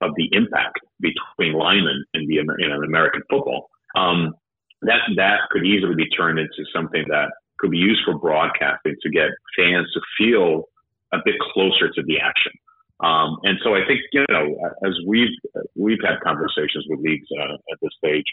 of 0.00 0.10
the 0.16 0.28
impact 0.32 0.78
between 1.00 1.54
linemen 1.54 2.04
in 2.14 2.26
the 2.26 2.38
in 2.38 2.70
American 2.84 3.22
football. 3.30 3.70
Um, 3.96 4.34
that 4.82 5.00
that 5.16 5.38
could 5.50 5.64
easily 5.64 5.94
be 5.94 6.08
turned 6.10 6.38
into 6.38 6.64
something 6.74 7.04
that 7.08 7.30
could 7.58 7.70
be 7.70 7.78
used 7.78 8.02
for 8.04 8.18
broadcasting 8.18 8.94
to 9.02 9.10
get 9.10 9.30
fans 9.56 9.88
to 9.94 10.00
feel 10.16 10.64
a 11.12 11.18
bit 11.24 11.34
closer 11.54 11.88
to 11.88 12.02
the 12.06 12.20
action. 12.20 12.52
Um, 13.00 13.38
and 13.44 13.58
so 13.62 13.74
I 13.74 13.86
think, 13.86 14.00
you 14.12 14.24
know, 14.28 14.56
as 14.84 14.94
we've, 15.06 15.30
we've 15.76 16.02
had 16.02 16.20
conversations 16.22 16.84
with 16.88 17.00
leagues 17.00 17.28
uh, 17.38 17.54
at 17.54 17.78
this 17.80 17.90
stage, 17.96 18.26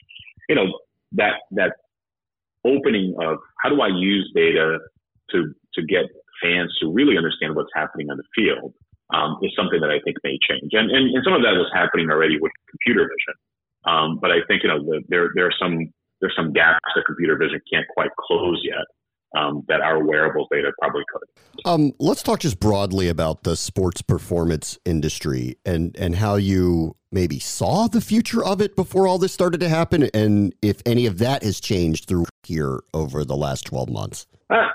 you 0.49 0.55
know, 0.55 0.79
that, 1.13 1.45
that 1.51 1.73
opening 2.65 3.15
of 3.21 3.37
how 3.61 3.69
do 3.69 3.81
I 3.81 3.87
use 3.87 4.31
data 4.33 4.79
to, 5.31 5.53
to 5.75 5.81
get 5.83 6.05
fans 6.41 6.75
to 6.81 6.91
really 6.91 7.15
understand 7.15 7.55
what's 7.55 7.69
happening 7.75 8.09
on 8.09 8.17
the 8.17 8.23
field, 8.35 8.73
um, 9.13 9.37
is 9.43 9.53
something 9.55 9.79
that 9.81 9.91
I 9.91 9.99
think 10.03 10.17
may 10.23 10.39
change. 10.41 10.73
And, 10.73 10.89
and, 10.89 11.13
and, 11.13 11.23
some 11.23 11.33
of 11.33 11.43
that 11.43 11.53
was 11.53 11.69
happening 11.73 12.09
already 12.09 12.39
with 12.41 12.51
computer 12.69 13.05
vision. 13.05 13.37
Um, 13.85 14.17
but 14.19 14.31
I 14.31 14.41
think, 14.47 14.63
you 14.63 14.69
know, 14.69 14.81
the, 14.81 15.03
there, 15.09 15.29
there 15.35 15.45
are 15.45 15.53
some, 15.61 15.93
there's 16.21 16.33
some 16.35 16.53
gaps 16.53 16.79
that 16.95 17.05
computer 17.05 17.37
vision 17.37 17.61
can't 17.71 17.85
quite 17.93 18.09
close 18.17 18.59
yet 18.63 18.85
um, 19.35 19.63
that 19.67 19.81
our 19.81 20.03
wearables 20.03 20.47
data 20.51 20.71
probably 20.79 21.03
could. 21.11 21.69
Um, 21.69 21.93
let's 21.99 22.23
talk 22.23 22.39
just 22.39 22.59
broadly 22.59 23.09
about 23.09 23.43
the 23.43 23.55
sports 23.55 24.01
performance 24.01 24.77
industry 24.85 25.57
and 25.65 25.95
and 25.97 26.15
how 26.15 26.35
you 26.35 26.95
maybe 27.11 27.39
saw 27.39 27.87
the 27.87 28.01
future 28.01 28.43
of 28.43 28.61
it 28.61 28.75
before 28.75 29.07
all 29.07 29.17
this 29.17 29.33
started 29.33 29.59
to 29.61 29.69
happen, 29.69 30.09
and 30.13 30.53
if 30.61 30.81
any 30.85 31.05
of 31.05 31.17
that 31.19 31.43
has 31.43 31.59
changed 31.59 32.07
through 32.07 32.25
here 32.43 32.81
over 32.93 33.23
the 33.23 33.37
last 33.37 33.65
twelve 33.65 33.89
months. 33.89 34.27
Uh, 34.49 34.67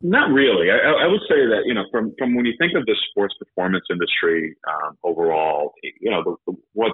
not 0.00 0.30
really. 0.30 0.70
I, 0.70 0.76
I, 0.76 1.06
would 1.06 1.20
say 1.28 1.44
that 1.46 1.62
you 1.66 1.74
know, 1.74 1.84
from 1.90 2.14
from 2.18 2.34
when 2.34 2.44
you 2.44 2.54
think 2.58 2.72
of 2.74 2.86
the 2.86 2.96
sports 3.10 3.34
performance 3.38 3.84
industry 3.90 4.56
um, 4.68 4.96
overall, 5.02 5.72
you 5.82 6.10
know, 6.10 6.22
the, 6.24 6.36
the, 6.46 6.58
what 6.72 6.92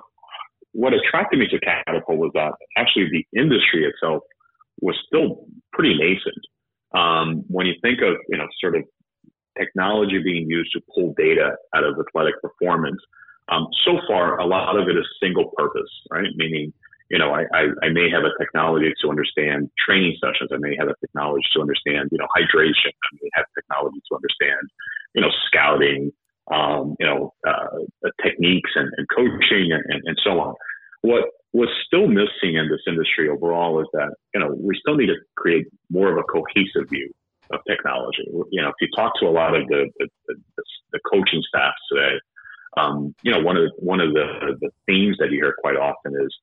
what 0.73 0.93
attracted 0.93 1.39
me 1.39 1.47
to 1.49 1.59
Catapult 1.61 2.19
was 2.19 2.31
that 2.35 2.53
actually 2.77 3.09
the 3.11 3.39
industry 3.39 3.85
itself 3.85 4.23
was 4.81 4.97
still 5.07 5.47
pretty 5.73 5.95
nascent. 5.95 6.45
Um, 6.95 7.45
when 7.49 7.67
you 7.67 7.75
think 7.83 8.01
of, 8.01 8.17
you 8.29 8.39
know, 8.39 8.47
sort 8.61 8.77
of 8.77 8.85
technology 9.59 10.19
being 10.23 10.49
used 10.49 10.73
to 10.73 10.81
pull 10.95 11.15
data 11.17 11.57
out 11.75 11.85
of 11.85 11.97
athletic 11.99 12.41
performance, 12.43 13.01
Um, 13.49 13.69
so 13.85 14.01
far, 14.09 14.39
a 14.41 14.47
lot 14.47 14.77
of 14.77 14.89
it 14.89 14.97
is 14.97 15.07
single 15.23 15.53
purpose, 15.57 15.91
right? 16.11 16.31
Meaning, 16.35 16.73
you 17.11 17.19
know, 17.19 17.31
I, 17.33 17.43
I, 17.55 17.63
I, 17.85 17.89
may 17.91 18.11
have 18.11 18.25
a 18.25 18.35
technology 18.43 18.93
to 19.03 19.09
understand 19.09 19.71
training 19.79 20.17
sessions. 20.21 20.51
I 20.53 20.59
may 20.59 20.75
have 20.77 20.89
a 20.89 20.97
technology 21.01 21.47
to 21.55 21.61
understand, 21.61 22.09
you 22.11 22.19
know, 22.19 22.27
hydration. 22.37 22.91
I 22.91 23.11
may 23.23 23.31
have 23.35 23.47
technology 23.55 24.01
to 24.11 24.17
understand, 24.17 24.65
you 25.15 25.23
know, 25.23 25.31
scouting, 25.47 26.11
um, 26.53 26.97
you 26.99 27.07
know, 27.07 27.33
uh, 27.47 28.11
techniques 28.25 28.73
and, 28.75 28.91
and 28.97 29.07
coaching 29.15 29.71
and, 29.71 29.85
and, 29.87 30.03
and 30.07 30.19
so 30.25 30.41
on. 30.41 30.55
What 31.03 31.25
was 31.53 31.69
still 31.87 32.07
missing 32.07 32.57
in 32.57 32.69
this 32.69 32.83
industry 32.87 33.29
overall 33.29 33.81
is 33.81 33.87
that, 33.93 34.15
you 34.35 34.41
know, 34.41 34.55
we 34.59 34.77
still 34.79 34.97
need 34.97 35.07
to 35.07 35.17
create 35.37 35.67
more 35.91 36.11
of 36.11 36.19
a 36.19 36.23
cohesive 36.23 36.89
view 36.91 37.11
of 37.51 37.61
technology. 37.67 38.25
You 38.51 38.63
know, 38.63 38.69
if 38.69 38.75
you 38.81 38.89
talk 38.95 39.13
to 39.21 39.27
a 39.27 39.31
lot 39.31 39.55
of 39.55 39.67
the, 39.69 39.89
the, 39.99 40.09
the, 40.29 40.35
the 40.93 41.01
coaching 41.11 41.43
staff 41.49 41.73
today, 41.91 42.19
um, 42.77 43.15
you 43.23 43.33
know, 43.33 43.41
one 43.41 43.57
of 43.57 43.63
the, 43.63 43.71
one 43.79 44.01
of 44.01 44.13
the, 44.13 44.57
the 44.61 44.71
themes 44.87 45.17
that 45.19 45.31
you 45.31 45.39
hear 45.39 45.55
quite 45.61 45.77
often 45.77 46.13
is, 46.21 46.35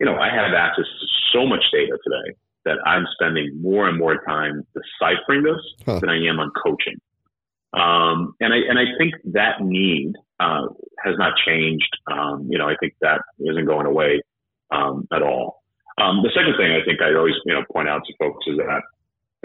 you 0.00 0.06
know, 0.06 0.16
I 0.16 0.30
have 0.30 0.54
access 0.54 0.84
to 0.84 1.06
so 1.32 1.46
much 1.46 1.64
data 1.72 1.98
today 2.02 2.36
that 2.64 2.78
I'm 2.86 3.06
spending 3.12 3.60
more 3.60 3.88
and 3.88 3.98
more 3.98 4.22
time 4.24 4.62
deciphering 4.74 5.42
this 5.42 5.60
huh. 5.84 6.00
than 6.00 6.08
I 6.08 6.16
am 6.26 6.40
on 6.40 6.50
coaching. 6.62 6.98
Um, 7.72 8.34
and 8.40 8.54
I 8.54 8.58
and 8.68 8.78
I 8.78 8.84
think 8.96 9.14
that 9.32 9.60
need 9.60 10.14
uh, 10.40 10.66
has 11.04 11.14
not 11.18 11.34
changed. 11.46 11.90
Um, 12.10 12.46
you 12.48 12.56
know, 12.58 12.68
I 12.68 12.74
think 12.80 12.94
that 13.02 13.20
isn't 13.38 13.66
going 13.66 13.86
away 13.86 14.22
um, 14.70 15.06
at 15.12 15.22
all. 15.22 15.62
Um, 15.98 16.22
the 16.22 16.30
second 16.34 16.54
thing 16.58 16.72
I 16.72 16.84
think 16.84 17.00
I 17.00 17.14
always 17.14 17.34
you 17.44 17.54
know 17.54 17.64
point 17.72 17.88
out 17.88 18.02
to 18.06 18.12
folks 18.18 18.44
is 18.46 18.58
that 18.58 18.82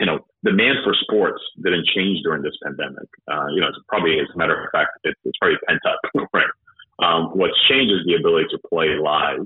you 0.02 0.08
know, 0.08 0.20
demand 0.44 0.80
for 0.84 0.96
sports 1.02 1.42
didn't 1.62 1.86
change 1.94 2.20
during 2.24 2.42
this 2.42 2.58
pandemic. 2.64 3.08
Uh, 3.32 3.48
you 3.54 3.62
know, 3.62 3.68
it's 3.68 3.78
probably, 3.88 4.20
as 4.20 4.26
a 4.34 4.38
matter 4.38 4.58
of 4.58 4.70
fact, 4.72 4.98
it, 5.04 5.16
it's 5.24 5.38
probably 5.38 5.58
pent 5.68 5.80
up, 5.86 6.00
right? 6.34 6.50
Um, 7.06 7.38
what's 7.38 7.54
changed 7.70 7.94
is 7.94 8.02
the 8.06 8.16
ability 8.16 8.48
to 8.50 8.60
play 8.68 8.98
live 8.98 9.46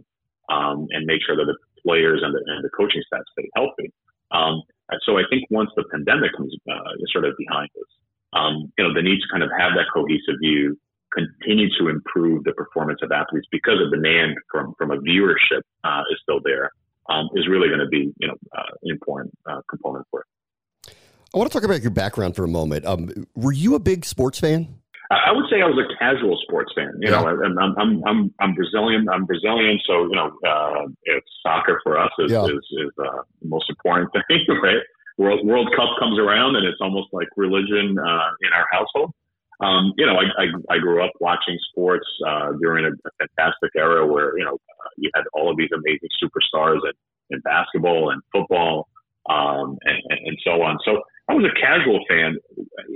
um, 0.49 0.87
and 0.91 1.05
make 1.05 1.19
sure 1.25 1.35
that 1.35 1.45
the 1.45 1.57
players 1.83 2.21
and 2.23 2.33
the, 2.33 2.39
and 2.47 2.63
the 2.63 2.69
coaching 2.69 3.03
staff 3.05 3.23
stay 3.33 3.49
healthy. 3.55 3.91
Um, 4.31 4.63
so 5.03 5.17
I 5.17 5.23
think 5.29 5.43
once 5.49 5.71
the 5.75 5.83
pandemic 5.91 6.31
comes 6.37 6.55
uh, 6.71 6.95
sort 7.11 7.25
of 7.25 7.35
behind 7.37 7.69
us, 7.75 7.91
um, 8.31 8.71
you 8.77 8.83
know, 8.87 8.93
the 8.93 9.01
need 9.01 9.19
to 9.19 9.27
kind 9.31 9.43
of 9.43 9.49
have 9.59 9.73
that 9.75 9.91
cohesive 9.93 10.39
view, 10.41 10.79
continue 11.15 11.67
to 11.79 11.87
improve 11.87 12.43
the 12.43 12.53
performance 12.53 12.99
of 13.01 13.11
athletes 13.11 13.47
because 13.51 13.79
of 13.83 13.91
the 13.91 13.97
demand 13.97 14.35
from 14.51 14.73
from 14.77 14.91
a 14.91 14.97
viewership 14.97 15.61
uh, 15.83 16.01
is 16.11 16.19
still 16.21 16.39
there, 16.43 16.71
um, 17.09 17.29
is 17.35 17.47
really 17.47 17.67
going 17.67 17.79
to 17.79 17.87
be 17.87 18.13
you 18.19 18.27
know 18.27 18.35
uh, 18.57 18.71
an 18.83 18.91
important 18.91 19.33
uh, 19.49 19.61
component 19.69 20.05
for 20.11 20.21
it. 20.21 20.95
I 21.33 21.37
want 21.37 21.51
to 21.51 21.53
talk 21.53 21.65
about 21.65 21.81
your 21.81 21.91
background 21.91 22.35
for 22.35 22.43
a 22.43 22.47
moment. 22.47 22.85
Um, 22.85 23.27
were 23.35 23.51
you 23.51 23.75
a 23.75 23.79
big 23.79 24.05
sports 24.05 24.39
fan? 24.39 24.79
I 25.11 25.31
would 25.31 25.45
say 25.51 25.61
I 25.61 25.65
was 25.65 25.77
a 25.77 25.87
casual 25.99 26.39
sports 26.41 26.71
fan. 26.75 26.97
You 26.99 27.11
yeah. 27.11 27.21
know, 27.21 27.27
I'm, 27.27 27.77
I'm, 27.77 28.03
I'm, 28.07 28.33
I'm 28.39 28.55
Brazilian. 28.55 29.07
I'm 29.07 29.25
Brazilian, 29.25 29.79
so 29.85 30.03
you 30.05 30.15
know, 30.15 30.31
uh, 30.47 30.87
it's 31.03 31.27
soccer 31.43 31.79
for 31.83 31.99
us 31.99 32.09
is 32.19 32.31
yeah. 32.31 32.45
is, 32.45 32.65
is 32.71 32.91
uh, 32.97 33.21
the 33.41 33.47
most 33.47 33.69
important 33.69 34.09
thing, 34.27 34.45
right? 34.63 34.81
World 35.17 35.45
World 35.45 35.69
Cup 35.75 35.89
comes 35.99 36.17
around, 36.17 36.55
and 36.55 36.65
it's 36.65 36.79
almost 36.81 37.09
like 37.13 37.27
religion 37.37 37.97
uh, 37.99 38.29
in 38.41 38.51
our 38.53 38.65
household. 38.71 39.13
Um, 39.61 39.93
you 39.97 40.05
know, 40.05 40.15
I, 40.15 40.43
I, 40.43 40.75
I 40.75 40.77
grew 40.79 41.03
up 41.03 41.11
watching 41.19 41.57
sports 41.69 42.05
uh, 42.27 42.51
during 42.59 42.85
a, 42.85 42.89
a 42.89 43.11
fantastic 43.19 43.71
era 43.75 44.05
where 44.05 44.37
you 44.37 44.43
know 44.43 44.55
uh, 44.55 44.89
you 44.97 45.09
had 45.15 45.23
all 45.33 45.49
of 45.49 45.57
these 45.57 45.69
amazing 45.73 46.09
superstars 46.21 46.79
in, 46.83 46.93
in 47.29 47.39
basketball 47.41 48.11
and 48.11 48.21
football 48.33 48.87
um, 49.29 49.77
and, 49.83 50.01
and 50.25 50.37
so 50.43 50.61
on. 50.61 50.77
So 50.85 51.01
I 51.29 51.33
was 51.33 51.45
a 51.45 51.59
casual 51.59 51.99
fan. 52.07 52.37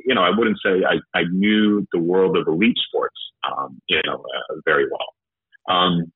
You 0.06 0.16
know, 0.16 0.22
I 0.22 0.30
wouldn't 0.30 0.58
say 0.64 0.84
I, 0.86 1.18
I 1.18 1.24
knew 1.32 1.88
the 1.92 2.00
world 2.00 2.38
of 2.38 2.48
elite 2.48 2.78
sports, 2.88 3.18
um, 3.50 3.82
you 3.90 4.02
know, 4.06 4.16
uh, 4.16 4.56
very 4.66 4.86
well. 4.86 5.76
Um, 5.76 6.12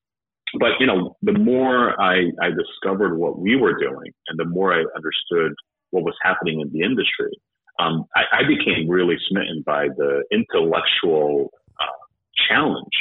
but 0.60 0.72
you 0.78 0.86
know, 0.86 1.16
the 1.22 1.32
more 1.32 2.00
I, 2.00 2.30
I 2.40 2.50
discovered 2.50 3.16
what 3.16 3.38
we 3.38 3.56
were 3.56 3.78
doing, 3.78 4.12
and 4.28 4.38
the 4.38 4.44
more 4.44 4.72
I 4.72 4.84
understood 4.94 5.52
what 5.90 6.04
was 6.04 6.14
happening 6.22 6.60
in 6.60 6.70
the 6.72 6.82
industry, 6.84 7.30
um, 7.78 8.04
I, 8.14 8.40
I, 8.40 8.42
became 8.46 8.88
really 8.88 9.16
smitten 9.28 9.62
by 9.66 9.88
the 9.88 10.22
intellectual 10.30 11.50
uh, 11.80 12.06
challenge 12.48 12.92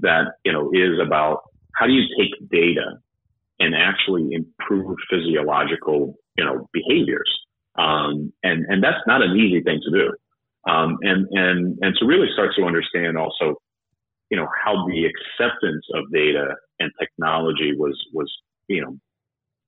that 0.00 0.34
you 0.44 0.52
know 0.52 0.70
is 0.72 0.98
about 1.04 1.42
how 1.74 1.86
do 1.86 1.92
you 1.92 2.04
take 2.18 2.48
data 2.50 2.98
and 3.58 3.74
actually 3.74 4.28
improve 4.32 4.96
physiological 5.10 6.14
you 6.36 6.44
know 6.44 6.68
behaviors 6.72 7.42
um, 7.76 8.32
and, 8.42 8.66
and 8.68 8.82
that's 8.82 9.00
not 9.06 9.22
an 9.22 9.36
easy 9.36 9.62
thing 9.62 9.80
to 9.84 9.90
do. 9.90 10.12
Um, 10.70 10.98
and, 11.02 11.26
and, 11.32 11.78
and 11.80 11.96
to 11.98 12.06
really 12.06 12.28
start 12.32 12.50
to 12.56 12.64
understand 12.64 13.16
also, 13.16 13.56
you 14.30 14.36
know, 14.36 14.46
how 14.64 14.86
the 14.86 15.06
acceptance 15.06 15.84
of 15.94 16.04
data 16.12 16.54
and 16.78 16.90
technology 17.00 17.74
was, 17.76 17.98
was, 18.12 18.30
you 18.68 18.82
know, 18.82 18.96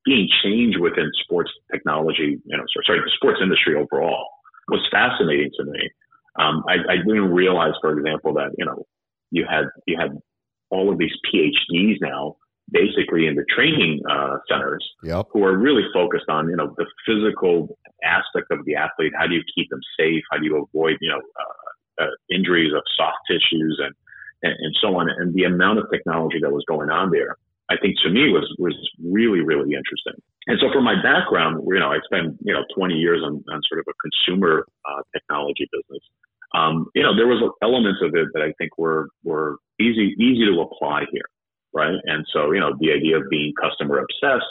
being 0.05 0.29
changed 0.43 0.79
within 0.79 1.11
sports 1.23 1.51
technology, 1.73 2.39
you 2.45 2.57
know, 2.57 2.65
sorry, 2.87 3.01
the 3.01 3.11
sports 3.17 3.41
industry 3.43 3.75
overall 3.75 4.27
was 4.69 4.87
fascinating 4.91 5.51
to 5.59 5.65
me. 5.65 5.91
Um, 6.39 6.65
I, 6.69 6.75
I 6.93 6.97
didn't 6.97 7.33
realize, 7.33 7.75
for 7.81 7.97
example, 7.99 8.35
that, 8.35 8.51
you 8.59 8.65
know, 8.65 8.85
you 9.31 9.47
had, 9.49 9.65
you 9.87 9.97
had 9.99 10.19
all 10.71 10.91
of 10.93 10.99
these 10.99 11.13
PhDs 11.33 11.97
now 12.01 12.37
basically 12.71 13.27
in 13.27 13.35
the 13.35 13.45
training 13.55 14.01
uh, 14.11 14.39
centers 14.49 14.85
yep. 15.03 15.27
who 15.33 15.45
are 15.45 15.57
really 15.57 15.85
focused 15.93 16.29
on 16.29 16.49
you 16.49 16.57
know 16.57 16.75
the 16.77 16.87
physical 17.07 17.79
aspect 18.03 18.51
of 18.51 18.65
the 18.65 18.75
athlete. 18.75 19.13
How 19.19 19.27
do 19.27 19.35
you 19.35 19.43
keep 19.55 19.69
them 19.71 19.81
safe? 19.99 20.23
How 20.31 20.39
do 20.39 20.45
you 20.45 20.57
avoid 20.57 20.97
you 21.01 21.11
know 21.11 21.21
uh, 21.21 22.05
uh, 22.05 22.15
injuries 22.31 22.73
of 22.75 22.83
soft 22.97 23.19
tissues 23.29 23.81
and, 23.85 23.95
and, 24.43 24.55
and 24.59 24.77
so 24.81 24.97
on? 24.97 25.09
And 25.11 25.35
the 25.35 25.45
amount 25.45 25.79
of 25.79 25.87
technology 25.93 26.39
that 26.41 26.51
was 26.51 26.65
going 26.67 26.91
on 26.91 27.11
there, 27.11 27.37
I 27.71 27.77
think 27.77 27.97
to 28.05 28.11
me 28.11 28.31
was 28.31 28.49
was 28.59 28.75
really 29.05 29.41
really 29.41 29.75
interesting. 29.75 30.21
And 30.47 30.59
so 30.61 30.69
for 30.73 30.83
my 30.83 30.95
background, 31.03 31.65
you 31.67 31.79
know, 31.81 31.91
I 31.91 31.99
spent 32.05 32.37
you 32.45 32.53
know 32.53 32.65
20 32.77 32.95
years 32.95 33.23
on, 33.25 33.45
on 33.53 33.61
sort 33.69 33.81
of 33.81 33.87
a 33.89 33.95
consumer 34.01 34.67
uh, 34.85 35.03
technology 35.13 35.69
business. 35.73 36.03
Um, 36.55 36.87
you 36.95 37.03
know, 37.03 37.17
there 37.17 37.27
was 37.27 37.43
elements 37.63 38.01
of 38.03 38.15
it 38.15 38.29
that 38.35 38.43
I 38.43 38.53
think 38.59 38.79
were 38.79 39.09
were 39.25 39.59
easy 39.81 40.15
easy 40.21 40.45
to 40.47 40.61
apply 40.61 41.05
here 41.11 41.29
right? 41.75 41.99
And 42.05 42.25
so, 42.33 42.53
you 42.53 42.61
know, 42.61 42.73
the 42.79 42.93
idea 42.93 43.19
of 43.19 43.29
being 43.29 43.53
customer 43.61 43.99
obsessed, 43.99 44.47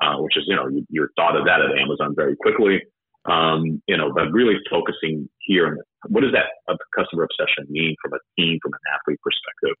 uh, 0.00 0.20
which 0.20 0.36
is, 0.36 0.44
you 0.46 0.54
know, 0.54 0.68
you, 0.68 0.86
you're 0.90 1.10
thought 1.16 1.34
of 1.34 1.46
that 1.46 1.60
at 1.60 1.76
Amazon 1.76 2.14
very 2.14 2.36
quickly, 2.36 2.82
um, 3.24 3.82
you 3.88 3.96
know, 3.96 4.12
but 4.14 4.30
really 4.30 4.60
focusing 4.70 5.28
here 5.40 5.66
on 5.66 5.78
what 6.08 6.20
does 6.20 6.32
that 6.32 6.52
customer 6.94 7.24
obsession 7.24 7.66
mean 7.68 7.96
from 8.00 8.12
a 8.12 8.20
team, 8.38 8.58
from 8.62 8.74
an 8.74 8.84
athlete 8.94 9.18
perspective? 9.24 9.74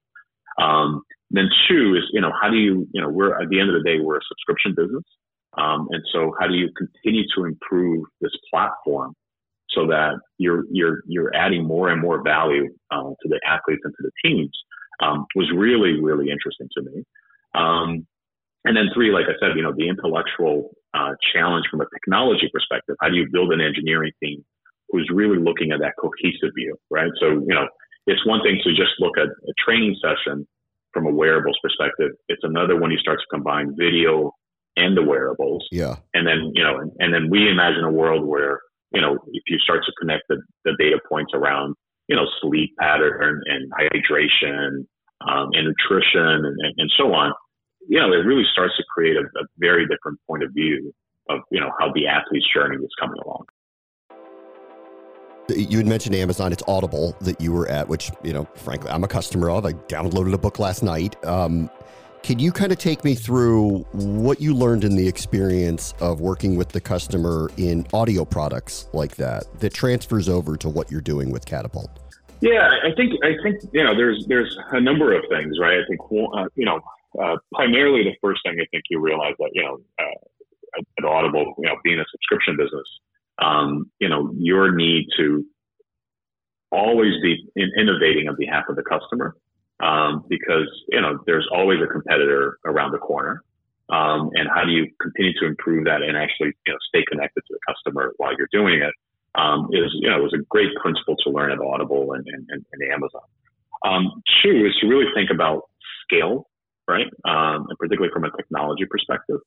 Um, 0.58 1.02
then 1.30 1.48
two 1.68 1.94
is, 1.94 2.04
you 2.12 2.20
know, 2.20 2.32
how 2.40 2.48
do 2.48 2.56
you, 2.56 2.88
you 2.92 3.00
know, 3.00 3.08
we're 3.08 3.38
at 3.38 3.48
the 3.50 3.60
end 3.60 3.68
of 3.68 3.76
the 3.76 3.84
day, 3.84 4.00
we're 4.00 4.16
a 4.16 4.26
subscription 4.26 4.74
business. 4.74 5.04
Um, 5.56 5.88
and 5.90 6.02
so 6.12 6.34
how 6.38 6.46
do 6.46 6.54
you 6.54 6.70
continue 6.76 7.24
to 7.36 7.44
improve 7.44 8.04
this 8.20 8.32
platform 8.52 9.14
so 9.70 9.86
that 9.86 10.18
you're, 10.38 10.64
you're, 10.70 11.00
you're 11.06 11.34
adding 11.34 11.64
more 11.66 11.90
and 11.90 12.00
more 12.00 12.22
value, 12.22 12.68
uh, 12.90 13.02
to 13.02 13.28
the 13.28 13.40
athletes 13.46 13.82
and 13.84 13.94
to 13.98 14.02
the 14.02 14.10
teams? 14.22 14.52
um, 15.00 15.26
was 15.34 15.50
really, 15.54 16.00
really 16.00 16.30
interesting 16.30 16.68
to 16.76 16.82
me. 16.82 17.04
Um, 17.54 18.06
and 18.64 18.76
then 18.76 18.88
three, 18.94 19.12
like 19.12 19.26
I 19.26 19.38
said, 19.40 19.56
you 19.56 19.62
know, 19.62 19.72
the 19.76 19.88
intellectual 19.88 20.70
uh, 20.94 21.12
challenge 21.32 21.66
from 21.70 21.80
a 21.80 21.86
technology 21.94 22.50
perspective. 22.52 22.96
How 23.00 23.08
do 23.08 23.16
you 23.16 23.28
build 23.30 23.52
an 23.52 23.60
engineering 23.60 24.12
team 24.22 24.44
who's 24.88 25.08
really 25.12 25.38
looking 25.38 25.72
at 25.72 25.80
that 25.80 25.94
cohesive 26.00 26.50
view, 26.56 26.76
right? 26.90 27.10
So, 27.20 27.30
you 27.30 27.54
know, 27.54 27.68
it's 28.06 28.24
one 28.26 28.42
thing 28.42 28.60
to 28.64 28.70
just 28.70 28.92
look 28.98 29.18
at 29.18 29.26
a 29.26 29.52
training 29.64 29.96
session 30.02 30.46
from 30.92 31.06
a 31.06 31.10
wearables 31.10 31.58
perspective. 31.62 32.12
It's 32.28 32.42
another 32.44 32.78
when 32.80 32.90
you 32.90 32.98
start 32.98 33.18
to 33.18 33.26
combine 33.30 33.74
video 33.76 34.32
and 34.76 34.96
the 34.96 35.02
wearables. 35.02 35.66
Yeah. 35.72 35.96
And 36.14 36.26
then, 36.26 36.52
you 36.54 36.62
know, 36.62 36.78
and, 36.78 36.92
and 36.98 37.14
then 37.14 37.30
we 37.30 37.48
imagine 37.50 37.84
a 37.84 37.90
world 37.90 38.26
where, 38.26 38.60
you 38.92 39.00
know, 39.00 39.14
if 39.32 39.42
you 39.48 39.58
start 39.58 39.80
to 39.86 39.92
connect 40.00 40.24
the, 40.28 40.40
the 40.64 40.76
data 40.78 40.98
points 41.08 41.32
around 41.34 41.74
you 42.08 42.16
know, 42.16 42.26
sleep 42.40 42.74
pattern 42.78 43.42
and 43.46 43.70
hydration 43.72 44.86
um, 45.26 45.50
and 45.52 45.66
nutrition 45.66 46.44
and, 46.44 46.74
and, 46.76 46.92
so 46.96 47.12
on, 47.12 47.32
you 47.88 47.98
know, 47.98 48.12
it 48.12 48.24
really 48.24 48.44
starts 48.52 48.76
to 48.76 48.84
create 48.94 49.16
a, 49.16 49.20
a 49.20 49.44
very 49.58 49.86
different 49.86 50.18
point 50.28 50.42
of 50.42 50.50
view 50.52 50.92
of, 51.28 51.40
you 51.50 51.60
know, 51.60 51.70
how 51.78 51.92
the 51.92 52.06
athlete's 52.06 52.46
journey 52.54 52.76
is 52.76 52.90
coming 53.00 53.16
along. 53.24 53.44
You 55.48 55.78
had 55.78 55.86
mentioned 55.86 56.14
Amazon. 56.16 56.52
It's 56.52 56.62
Audible 56.66 57.16
that 57.20 57.40
you 57.40 57.52
were 57.52 57.68
at, 57.68 57.88
which, 57.88 58.10
you 58.24 58.32
know, 58.32 58.48
frankly, 58.54 58.90
I'm 58.90 59.04
a 59.04 59.08
customer 59.08 59.48
of. 59.50 59.64
I 59.64 59.72
downloaded 59.72 60.34
a 60.34 60.38
book 60.38 60.58
last 60.58 60.82
night. 60.82 61.24
Um, 61.24 61.70
can 62.26 62.40
you 62.40 62.50
kind 62.50 62.72
of 62.72 62.78
take 62.78 63.04
me 63.04 63.14
through 63.14 63.86
what 63.92 64.40
you 64.40 64.52
learned 64.52 64.82
in 64.82 64.96
the 64.96 65.06
experience 65.06 65.94
of 66.00 66.20
working 66.20 66.56
with 66.56 66.70
the 66.70 66.80
customer 66.80 67.48
in 67.56 67.86
audio 67.92 68.24
products 68.24 68.88
like 68.92 69.14
that 69.14 69.44
that 69.60 69.72
transfers 69.72 70.28
over 70.28 70.56
to 70.56 70.68
what 70.68 70.90
you're 70.90 71.00
doing 71.00 71.30
with 71.30 71.46
Catapult? 71.46 71.88
Yeah, 72.40 72.68
I 72.82 72.92
think 72.96 73.12
I 73.22 73.40
think 73.44 73.62
you 73.72 73.84
know 73.84 73.94
there's 73.94 74.26
there's 74.26 74.58
a 74.72 74.80
number 74.80 75.16
of 75.16 75.22
things, 75.30 75.56
right? 75.60 75.78
I 75.78 75.86
think 75.88 76.00
uh, 76.02 76.48
you 76.56 76.66
know 76.66 76.80
uh, 77.22 77.36
primarily 77.54 78.02
the 78.02 78.16
first 78.20 78.40
thing 78.44 78.58
I 78.60 78.66
think 78.72 78.82
you 78.90 78.98
realize 78.98 79.34
that 79.38 79.50
you 79.52 79.62
know 79.62 79.78
uh, 80.00 80.80
at 80.98 81.04
Audible, 81.04 81.54
you 81.58 81.66
know, 81.66 81.76
being 81.84 82.00
a 82.00 82.04
subscription 82.10 82.56
business, 82.56 82.88
um, 83.40 83.88
you 84.00 84.08
know, 84.08 84.34
your 84.36 84.74
need 84.74 85.06
to 85.16 85.44
always 86.72 87.12
be 87.22 87.46
in 87.54 87.70
innovating 87.78 88.28
on 88.28 88.34
behalf 88.36 88.64
of 88.68 88.74
the 88.74 88.82
customer 88.82 89.36
um, 89.80 90.24
because 90.28 90.68
you 90.88 91.00
know 91.00 91.18
there's 91.26 91.46
always 91.52 91.78
a 91.82 91.86
competitor 91.86 92.58
around 92.64 92.92
the 92.92 92.98
corner. 92.98 93.42
Um, 93.88 94.30
and 94.34 94.48
how 94.52 94.64
do 94.64 94.72
you 94.72 94.90
continue 95.00 95.32
to 95.38 95.46
improve 95.46 95.84
that 95.84 96.02
and 96.02 96.16
actually 96.16 96.52
you 96.66 96.72
know 96.72 96.78
stay 96.88 97.04
connected 97.08 97.42
to 97.46 97.54
the 97.54 97.60
customer 97.72 98.12
while 98.16 98.32
you're 98.36 98.48
doing 98.52 98.82
it? 98.82 98.92
Um, 99.34 99.68
is 99.72 99.92
you 100.00 100.08
know 100.08 100.18
it 100.18 100.22
was 100.22 100.34
a 100.34 100.42
great 100.48 100.74
principle 100.80 101.16
to 101.24 101.30
learn 101.30 101.52
at 101.52 101.60
Audible 101.60 102.12
and, 102.14 102.26
and, 102.26 102.48
and 102.50 102.92
Amazon. 102.92 103.22
Um, 103.84 104.22
two 104.42 104.66
is 104.66 104.74
to 104.80 104.88
really 104.88 105.06
think 105.14 105.30
about 105.30 105.68
scale, 106.02 106.48
right? 106.88 107.06
Um, 107.24 107.66
and 107.68 107.78
particularly 107.78 108.12
from 108.12 108.24
a 108.24 108.30
technology 108.36 108.86
perspective. 108.88 109.40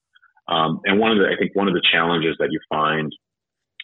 Um, 0.47 0.81
and 0.85 0.99
one 0.99 1.11
of 1.11 1.17
the 1.17 1.25
I 1.25 1.37
think 1.37 1.55
one 1.55 1.67
of 1.67 1.73
the 1.73 1.83
challenges 1.91 2.35
that 2.39 2.49
you 2.51 2.59
find 2.69 3.11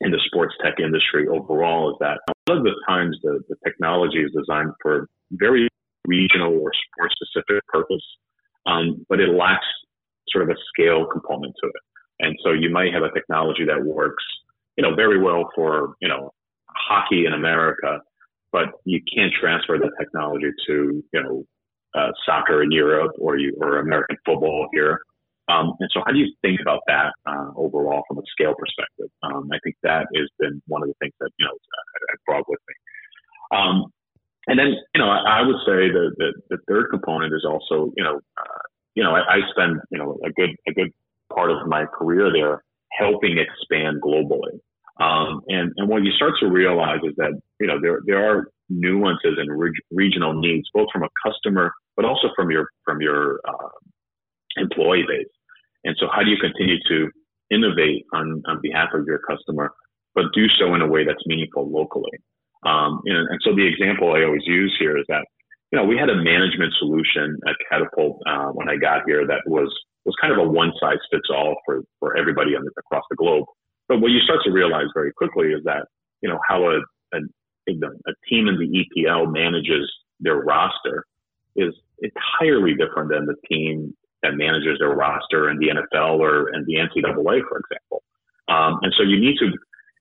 in 0.02 0.12
the 0.12 0.20
sports 0.26 0.54
tech 0.64 0.76
industry 0.80 1.28
overall 1.28 1.92
is 1.92 1.98
that 2.00 2.20
a 2.28 2.52
lot 2.52 2.58
of 2.60 2.64
the 2.64 2.76
times 2.88 3.18
the, 3.24 3.42
the 3.50 3.56
technology 3.64 4.22
is 4.22 4.32
designed 4.32 4.72
for 4.82 5.08
very 5.32 5.68
regional 6.08 6.54
or 6.54 6.72
sport 6.74 7.12
specific 7.12 7.66
purpose, 7.68 8.06
um, 8.66 9.06
but 9.10 9.20
it 9.20 9.30
lacks 9.30 9.66
sort 10.30 10.50
of 10.50 10.56
a 10.56 10.60
scale 10.70 11.06
component 11.06 11.54
to 11.62 11.68
it. 11.68 11.84
And 12.20 12.36
so 12.44 12.52
you 12.52 12.70
might 12.70 12.94
have 12.94 13.04
a 13.04 13.12
technology 13.12 13.66
that 13.66 13.84
works, 13.84 14.24
you 14.78 14.84
know, 14.84 14.96
very 14.96 15.20
well 15.22 15.50
for, 15.56 15.96
you 16.02 16.08
know, 16.08 16.32
hockey 16.68 17.26
in 17.26 17.34
America, 17.34 18.00
but 18.52 18.70
you 18.86 19.02
can't 19.14 19.34
transfer 19.34 19.78
the 19.78 19.92
technology 20.00 20.52
to, 20.68 21.04
you 21.14 21.24
know, 21.24 21.44
uh, 21.94 22.12
soccer 22.26 22.64
in 22.64 22.72
Europe 22.72 23.14
or 23.20 23.38
you, 23.38 23.56
or 23.62 23.80
American 23.80 24.18
football 24.26 24.68
here. 24.74 25.00
Um, 25.48 25.74
and 25.80 25.90
so 25.94 26.02
how 26.06 26.12
do 26.12 26.18
you 26.18 26.34
think 26.42 26.60
about 26.60 26.82
that 26.88 27.14
uh, 27.26 27.52
overall 27.56 28.04
from 28.08 28.18
a 28.18 28.24
scale 28.32 28.56
perspective? 28.58 29.10
Um, 29.24 29.50
I 29.54 29.60
think 29.64 29.76
that 29.84 30.08
has 30.16 30.30
been 30.40 30.62
one 30.68 30.82
of 30.82 30.90
the 30.90 30.96
things 31.00 31.14
that, 31.20 31.30
you 31.38 31.46
know, 31.46 31.52
I, 31.52 32.14
I 32.14 32.16
brought 32.26 32.50
with 32.50 32.60
me. 32.68 32.76
Um, 33.58 33.86
and 34.48 34.60
then, 34.60 34.76
you 34.94 35.00
know, 35.00 35.10
I, 35.10 35.40
I 35.40 35.42
would 35.42 35.58
say 35.66 35.90
the, 35.90 36.12
the, 36.18 36.34
the, 36.50 36.58
third 36.68 36.90
component 36.90 37.34
is 37.34 37.46
also, 37.48 37.92
you 37.98 38.04
know, 38.04 38.20
uh, 38.38 38.60
you 38.94 39.04
know, 39.04 39.12
I, 39.12 39.38
I 39.38 39.40
spend, 39.52 39.80
you 39.92 39.98
know, 39.98 40.18
a 40.26 40.32
good, 40.32 40.52
a 40.68 40.74
good 40.74 40.92
part 41.34 41.52
of 41.52 41.68
my 41.68 41.86
career 41.86 42.32
there 42.32 42.64
helping 42.92 43.38
expand 43.38 44.02
globally. 44.02 44.60
Um, 45.00 45.42
and, 45.50 45.74
and 45.78 45.90
what 45.90 46.04
you 46.04 46.12
start 46.12 46.34
to 46.40 46.48
realize 46.48 47.00
is 47.04 47.14
that, 47.18 47.40
you 47.60 47.68
know, 47.68 47.80
there, 47.82 48.00
there 48.06 48.30
are 48.30 48.48
nuances 48.70 49.36
and 49.38 49.60
re- 49.60 49.74
regional 49.92 50.34
needs, 50.34 50.70
both 50.74 50.88
from 50.94 51.04
a 51.04 51.10
customer, 51.26 51.74
but 51.96 52.06
also 52.06 52.30
from 52.36 52.52
your, 52.52 52.70
from 52.86 53.02
your, 53.02 53.40
uh, 53.48 53.70
employee 54.58 55.04
base. 55.08 55.28
And 55.84 55.96
so 56.00 56.08
how 56.14 56.24
do 56.24 56.30
you 56.30 56.38
continue 56.38 56.78
to 56.88 57.10
innovate 57.52 58.06
on, 58.14 58.42
on 58.48 58.60
behalf 58.62 58.90
of 58.94 59.06
your 59.06 59.20
customer, 59.20 59.72
but 60.14 60.26
do 60.34 60.48
so 60.60 60.74
in 60.76 60.82
a 60.82 60.88
way 60.88 61.04
that's 61.06 61.26
meaningful 61.26 61.70
locally? 61.70 62.12
Um, 62.66 63.02
and, 63.06 63.30
and, 63.30 63.40
so 63.44 63.56
the 63.56 63.66
example 63.66 64.14
I 64.14 64.24
always 64.24 64.46
use 64.46 64.76
here 64.80 64.98
is 64.98 65.06
that, 65.08 65.24
you 65.72 65.78
know, 65.78 65.86
we 65.86 65.98
had 65.98 66.10
a 66.10 66.16
management 66.16 66.74
solution 66.80 67.38
at 67.48 67.56
Catapult 67.70 68.22
uh, 68.26 68.50
when 68.58 68.70
I 68.70 68.76
got 68.78 69.04
here 69.06 69.26
that 69.28 69.42
was 69.46 69.70
was 70.06 70.16
kind 70.22 70.34
of 70.34 70.40
a 70.40 70.48
one 70.48 70.72
size 70.80 70.98
fits 71.12 71.30
all 71.30 71.56
for 71.66 71.82
for 72.00 72.18
everybody 72.18 72.56
on, 72.56 72.66
across 72.78 73.04
the 73.10 73.16
globe. 73.16 73.46
But 73.88 74.02
what 74.02 74.12
you 74.12 74.20
start 74.22 74.40
to 74.46 74.52
realize 74.52 74.88
very 74.94 75.14
quickly 75.14 75.48
is 75.48 75.64
that, 75.66 75.86
you 76.22 76.30
know, 76.30 76.40
how 76.48 76.64
a, 76.64 76.80
a, 77.14 77.20
a 77.70 78.14
team 78.30 78.48
in 78.48 78.58
the 78.58 78.66
EPL 78.66 79.32
manages 79.32 79.92
their 80.20 80.38
roster 80.38 81.06
is 81.56 81.74
entirely 82.00 82.74
different 82.74 83.10
than 83.10 83.26
the 83.26 83.36
team 83.48 83.96
that 84.24 84.36
manages 84.36 84.80
their 84.80 84.90
roster 84.90 85.50
in 85.50 85.58
the 85.60 85.68
NFL 85.68 86.20
or 86.20 86.54
in 86.54 86.66
the 86.66 86.76
NCAA, 86.76 87.42
for 87.48 87.62
example. 87.62 88.04
Um, 88.48 88.80
and 88.82 88.94
so 88.98 89.04
you 89.04 89.20
need 89.20 89.38
to 89.40 89.52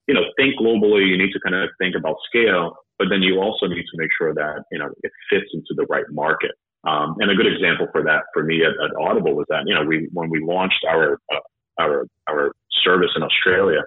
you 0.06 0.14
know, 0.14 0.22
think 0.36 0.56
globally. 0.60 1.08
You 1.08 1.18
need 1.18 1.32
to 1.32 1.40
kind 1.40 1.54
of 1.54 1.70
think 1.78 1.94
about 1.96 2.16
scale, 2.26 2.76
but 2.98 3.08
then 3.10 3.22
you 3.22 3.40
also 3.40 3.66
need 3.66 3.84
to 3.84 3.96
make 3.96 4.10
sure 4.16 4.34
that, 4.34 4.64
you 4.70 4.78
know, 4.78 4.90
it 5.02 5.12
fits 5.30 5.46
into 5.52 5.74
the 5.76 5.86
right 5.86 6.04
market. 6.10 6.52
Um, 6.86 7.16
and 7.18 7.30
a 7.30 7.34
good 7.34 7.46
example 7.46 7.86
for 7.92 8.02
that 8.04 8.24
for 8.34 8.44
me 8.44 8.62
at, 8.62 8.72
at, 8.72 8.94
Audible 9.00 9.34
was 9.34 9.46
that, 9.48 9.62
you 9.66 9.74
know, 9.74 9.84
we, 9.84 10.08
when 10.12 10.28
we 10.28 10.44
launched 10.44 10.84
our, 10.88 11.18
uh, 11.32 11.40
our, 11.80 12.06
our 12.28 12.52
service 12.84 13.10
in 13.16 13.22
Australia, 13.22 13.80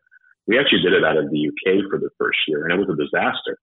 we 0.47 0.57
actually 0.57 0.81
did 0.81 0.93
it 0.93 1.03
out 1.03 1.17
of 1.17 1.29
the 1.29 1.47
UK 1.47 1.85
for 1.89 1.99
the 1.99 2.09
first 2.17 2.39
year 2.47 2.65
and 2.65 2.73
it 2.73 2.79
was 2.79 2.89
a 2.89 2.97
disaster. 2.97 3.59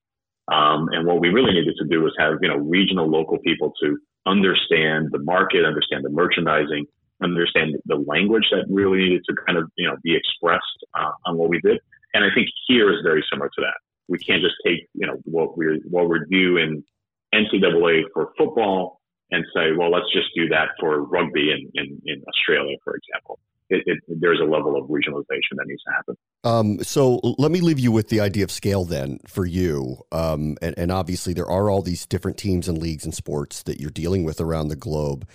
Um, 0.52 0.88
and 0.92 1.06
what 1.06 1.20
we 1.20 1.30
really 1.30 1.52
needed 1.52 1.74
to 1.78 1.88
do 1.88 2.02
was 2.02 2.14
have, 2.18 2.34
you 2.42 2.48
know, 2.48 2.58
regional 2.58 3.08
local 3.08 3.38
people 3.38 3.72
to 3.82 3.98
understand 4.26 5.08
the 5.10 5.18
market, 5.18 5.64
understand 5.64 6.04
the 6.04 6.10
merchandising, 6.10 6.86
understand 7.22 7.74
the 7.86 7.96
language 7.96 8.44
that 8.50 8.66
really 8.68 8.98
needed 8.98 9.22
to 9.28 9.34
kind 9.46 9.58
of, 9.58 9.70
you 9.76 9.88
know, 9.88 9.96
be 10.02 10.14
expressed 10.14 10.84
uh, 10.94 11.10
on 11.26 11.36
what 11.36 11.48
we 11.48 11.60
did. 11.60 11.80
And 12.14 12.24
I 12.24 12.28
think 12.34 12.48
here 12.66 12.90
is 12.90 13.00
very 13.02 13.24
similar 13.30 13.48
to 13.48 13.60
that. 13.60 13.74
We 14.08 14.18
can't 14.18 14.42
just 14.42 14.54
take, 14.64 14.88
you 14.94 15.06
know, 15.06 15.16
what 15.24 15.58
we're, 15.58 15.78
what 15.90 16.08
we're 16.08 16.24
doing 16.26 16.84
in 17.32 17.44
NCAA 17.46 18.04
for 18.14 18.30
football 18.38 19.00
and 19.30 19.44
say, 19.54 19.72
well, 19.76 19.90
let's 19.90 20.10
just 20.12 20.28
do 20.36 20.48
that 20.48 20.68
for 20.78 21.02
rugby 21.02 21.50
in, 21.50 21.70
in, 21.74 22.00
in 22.06 22.22
Australia, 22.28 22.76
for 22.84 22.96
example. 22.96 23.40
It, 23.70 23.82
it, 23.86 23.98
there's 24.08 24.40
a 24.40 24.44
level 24.44 24.76
of 24.76 24.88
regionalization 24.88 25.56
that 25.56 25.66
needs 25.66 25.82
to 25.84 25.92
happen. 25.92 26.16
Um, 26.44 26.84
so 26.84 27.20
let 27.38 27.50
me 27.50 27.60
leave 27.60 27.78
you 27.78 27.90
with 27.90 28.10
the 28.10 28.20
idea 28.20 28.44
of 28.44 28.50
scale 28.50 28.84
then 28.84 29.18
for 29.26 29.46
you. 29.46 29.96
Um, 30.12 30.56
and, 30.60 30.74
and, 30.76 30.92
obviously, 30.92 31.32
there 31.32 31.48
are 31.48 31.70
all 31.70 31.80
these 31.80 32.06
different 32.06 32.36
teams 32.36 32.68
and 32.68 32.76
leagues 32.76 33.04
and 33.04 33.14
sports 33.14 33.62
that 33.62 33.80
you're 33.80 33.90
dealing 33.90 34.22
with 34.22 34.40
around 34.40 34.68
the 34.68 34.76
globe, 34.76 35.26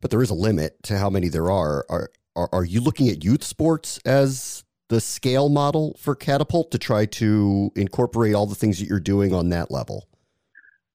but 0.00 0.12
there 0.12 0.22
is 0.22 0.30
a 0.30 0.34
limit 0.34 0.80
to 0.84 0.98
how 0.98 1.10
many 1.10 1.28
there 1.28 1.50
are. 1.50 1.84
Are, 1.88 2.10
are, 2.36 2.48
are 2.52 2.64
you 2.64 2.80
looking 2.80 3.08
at 3.08 3.24
youth 3.24 3.42
sports 3.42 3.98
as 4.04 4.63
the 4.88 5.00
scale 5.00 5.48
model 5.48 5.96
for 5.98 6.14
Catapult 6.14 6.70
to 6.72 6.78
try 6.78 7.06
to 7.06 7.70
incorporate 7.74 8.34
all 8.34 8.46
the 8.46 8.54
things 8.54 8.78
that 8.78 8.86
you're 8.86 9.00
doing 9.00 9.32
on 9.32 9.48
that 9.50 9.70
level? 9.70 10.08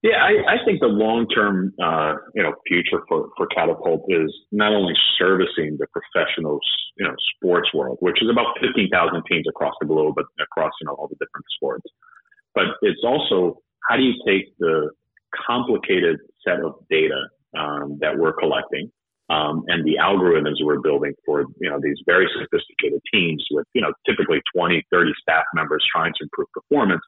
Yeah, 0.01 0.23
I, 0.23 0.55
I 0.55 0.65
think 0.65 0.79
the 0.79 0.87
long-term, 0.87 1.73
uh, 1.81 2.13
you 2.33 2.41
know, 2.41 2.53
future 2.65 3.03
for, 3.09 3.27
for 3.35 3.47
Catapult 3.47 4.05
is 4.07 4.33
not 4.51 4.71
only 4.71 4.93
servicing 5.17 5.77
the 5.77 5.87
professional, 5.91 6.59
you 6.97 7.05
know, 7.05 7.15
sports 7.35 7.69
world, 7.73 7.97
which 7.99 8.21
is 8.21 8.29
about 8.31 8.55
15,000 8.61 8.87
teams 9.29 9.45
across 9.49 9.73
the 9.81 9.87
globe, 9.87 10.15
but 10.15 10.25
across, 10.41 10.71
you 10.79 10.87
know, 10.87 10.93
all 10.93 11.09
the 11.09 11.15
different 11.15 11.45
sports. 11.53 11.83
But 12.55 12.79
it's 12.81 13.01
also 13.03 13.61
how 13.89 13.97
do 13.97 14.03
you 14.03 14.13
take 14.25 14.57
the 14.59 14.91
complicated 15.45 16.19
set 16.47 16.61
of 16.63 16.75
data 16.89 17.27
um, 17.57 17.97
that 17.99 18.17
we're 18.17 18.33
collecting 18.33 18.91
um, 19.29 19.63
and 19.67 19.85
the 19.85 19.97
algorithms 20.01 20.55
we're 20.61 20.79
building 20.79 21.13
for 21.25 21.45
you 21.61 21.69
know 21.69 21.79
these 21.81 21.97
very 22.05 22.27
sophisticated 22.39 23.01
teams 23.13 23.43
with 23.51 23.65
you 23.73 23.81
know 23.81 23.93
typically 24.05 24.41
20 24.55 24.83
30 24.91 25.11
staff 25.21 25.43
members 25.53 25.83
trying 25.93 26.13
to 26.13 26.23
improve 26.23 26.47
performance. 26.53 27.01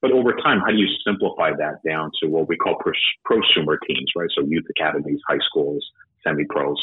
But 0.00 0.12
over 0.12 0.32
time 0.32 0.60
how 0.60 0.68
do 0.68 0.76
you 0.76 0.88
simplify 1.04 1.50
that 1.58 1.82
down 1.86 2.10
to 2.22 2.28
what 2.28 2.48
we 2.48 2.56
call 2.56 2.76
pros- 2.76 2.94
prosumer 3.28 3.76
teams 3.86 4.10
right? 4.16 4.28
So 4.36 4.44
youth 4.46 4.64
academies 4.70 5.20
high 5.28 5.40
schools 5.48 5.84
semi 6.24 6.44
pros 6.48 6.82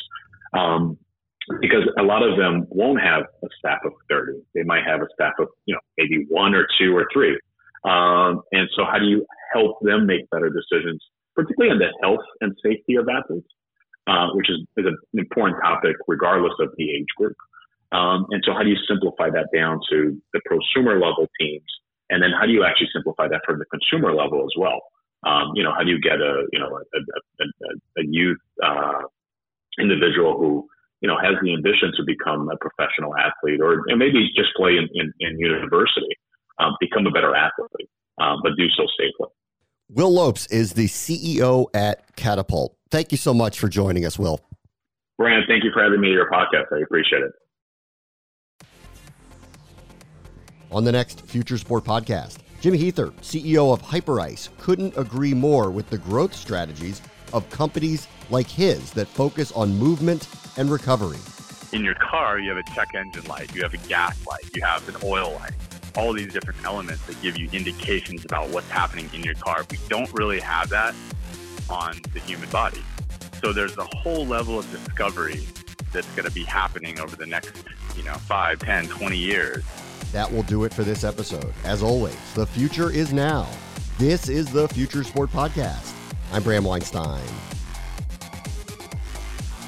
um, 0.54 0.98
because 1.62 1.88
a 2.00 2.04
lot 2.04 2.24
of 2.24 2.38
them 2.38 2.66
won't 2.70 3.02
have 3.02 3.24
a 3.44 3.48
staff 3.60 3.80
of 3.86 3.94
30 4.10 4.40
they 4.54 4.64
might 4.64 4.84
have 4.86 5.02
a 5.02 5.08
staff 5.14 5.34
of 5.40 5.48
you 5.66 5.74
know 5.74 5.82
maybe 5.98 6.26
one 6.30 6.54
or 6.54 6.68
two 6.78 6.96
or 6.96 7.08
three. 7.14 7.40
Um, 7.86 8.42
and 8.54 8.70
so 8.76 8.86
how 8.86 8.98
do 8.98 9.06
you 9.06 9.26
help 9.54 9.78
them 9.82 10.06
make 10.06 10.30
better 10.30 10.50
decisions 10.50 11.02
particularly 11.36 11.72
on 11.72 11.80
the 11.80 11.90
health 12.02 12.26
and 12.42 12.56
safety 12.64 12.96
of 12.96 13.08
athletes 13.10 13.48
uh, 14.08 14.30
which 14.34 14.50
is, 14.50 14.60
is, 14.78 14.86
an 14.86 14.98
important 15.14 15.62
topic 15.62 15.96
regardless 16.08 16.54
of 16.60 16.70
the 16.78 16.92
age 16.92 17.08
group. 17.18 17.36
Um, 17.92 18.26
and 18.32 18.44
so 18.46 18.54
how 18.54 18.64
do 18.64 18.70
you 18.70 18.78
simplify 18.88 19.30
that 19.30 19.48
down 19.54 19.80
to 19.92 20.20
the 20.34 20.42
prosumer 20.50 20.96
level 20.96 21.28
teams? 21.40 21.64
And 22.10 22.22
then 22.22 22.32
how 22.38 22.46
do 22.46 22.52
you 22.52 22.66
actually 22.66 22.90
simplify 22.94 23.28
that 23.28 23.42
for 23.46 23.58
the 23.58 23.66
consumer 23.66 24.14
level 24.14 24.42
as 24.44 24.54
well? 24.58 24.82
Um, 25.26 25.52
you 25.56 25.64
know, 25.64 25.72
how 25.72 25.84
do 25.84 25.92
you 25.92 26.02
get 26.02 26.20
a, 26.20 26.44
you 26.52 26.60
know, 26.60 26.68
a, 26.68 27.00
a, 27.00 28.02
a 28.02 28.04
youth, 28.04 28.40
uh, 28.64 29.04
individual 29.80 30.38
who, 30.38 30.68
you 31.02 31.08
know, 31.08 31.18
has 31.18 31.36
the 31.42 31.54
ambition 31.54 31.92
to 31.96 32.04
become 32.06 32.50
a 32.50 32.58
professional 32.58 33.16
athlete 33.16 33.62
or 33.62 33.84
maybe 33.88 34.30
just 34.36 34.50
play 34.56 34.78
in, 34.78 34.90
in, 34.94 35.14
in 35.20 35.40
university, 35.40 36.16
um, 36.60 36.76
become 36.80 37.08
a 37.08 37.12
better 37.12 37.36
athlete, 37.36 37.90
um, 38.22 38.40
but 38.44 38.52
do 38.58 38.68
so 38.76 38.84
safely. 38.98 39.32
Will 39.90 40.14
Lopes 40.14 40.46
is 40.48 40.74
the 40.74 40.86
CEO 40.86 41.68
at 41.74 42.16
Catapult. 42.16 42.76
Thank 42.90 43.12
you 43.12 43.18
so 43.18 43.34
much 43.34 43.60
for 43.60 43.68
joining 43.68 44.06
us, 44.06 44.18
Will. 44.18 44.40
Brian, 45.18 45.44
thank 45.48 45.64
you 45.64 45.72
for 45.74 45.84
having 45.84 46.00
me 46.00 46.08
on 46.10 46.14
your 46.14 46.30
podcast. 46.30 46.66
I 46.72 46.82
appreciate 46.82 47.22
it. 47.22 47.32
On 50.72 50.84
the 50.84 50.92
next 50.92 51.22
Future 51.22 51.58
Sport 51.58 51.84
podcast, 51.84 52.38
Jimmy 52.62 52.80
Huether, 52.80 53.12
CEO 53.16 53.74
of 53.74 53.82
Hyperice, 53.82 54.50
couldn't 54.58 54.98
agree 54.98 55.34
more 55.34 55.70
with 55.70 55.90
the 55.90 55.98
growth 55.98 56.34
strategies 56.34 57.02
of 57.34 57.48
companies 57.50 58.08
like 58.30 58.48
his 58.48 58.92
that 58.92 59.08
focus 59.08 59.52
on 59.52 59.76
movement 59.76 60.28
and 60.58 60.72
recovery. 60.72 61.20
In 61.74 61.84
your 61.84 61.96
car, 61.96 62.40
you 62.40 62.50
have 62.50 62.58
a 62.58 62.64
check 62.74 62.96
engine 62.96 63.26
light, 63.26 63.54
you 63.54 63.62
have 63.64 63.74
a 63.74 63.88
gas 63.88 64.26
light, 64.26 64.50
you 64.56 64.64
have 64.64 64.88
an 64.88 64.96
oil 65.04 65.34
light 65.34 65.52
all 65.98 66.14
these 66.14 66.34
different 66.34 66.64
elements 66.66 67.06
that 67.06 67.22
give 67.22 67.38
you 67.38 67.50
indications 67.52 68.26
about 68.26 68.50
what's 68.50 68.70
happening 68.70 69.10
in 69.14 69.24
your 69.24 69.36
car. 69.36 69.66
We 69.70 69.78
don't 69.90 70.12
really 70.14 70.40
have 70.40 70.70
that 70.70 70.96
on 71.70 72.00
the 72.14 72.20
human 72.20 72.50
body. 72.50 72.82
So 73.42 73.54
there's 73.54 73.78
a 73.78 73.84
whole 73.98 74.26
level 74.26 74.60
of 74.60 74.70
discovery 74.72 75.46
that's 75.92 76.10
going 76.16 76.28
to 76.28 76.32
be 76.32 76.44
happening 76.44 77.00
over 77.00 77.16
the 77.16 77.26
next, 77.26 77.64
you 77.96 78.04
know, 78.04 78.14
5, 78.14 78.60
10, 78.60 78.88
20 78.88 79.18
years. 79.18 79.64
That 80.12 80.32
will 80.32 80.44
do 80.44 80.64
it 80.64 80.74
for 80.74 80.84
this 80.84 81.04
episode. 81.04 81.54
As 81.64 81.84
always, 81.84 82.18
the 82.34 82.46
future 82.46 82.90
is 82.90 83.14
now. 83.14 83.48
This 83.98 84.30
is 84.30 84.52
the 84.52 84.68
Future 84.70 85.04
Sport 85.04 85.32
Podcast. 85.32 85.94
I'm 86.32 86.44
Bram 86.44 86.64
Weinstein. 86.64 87.22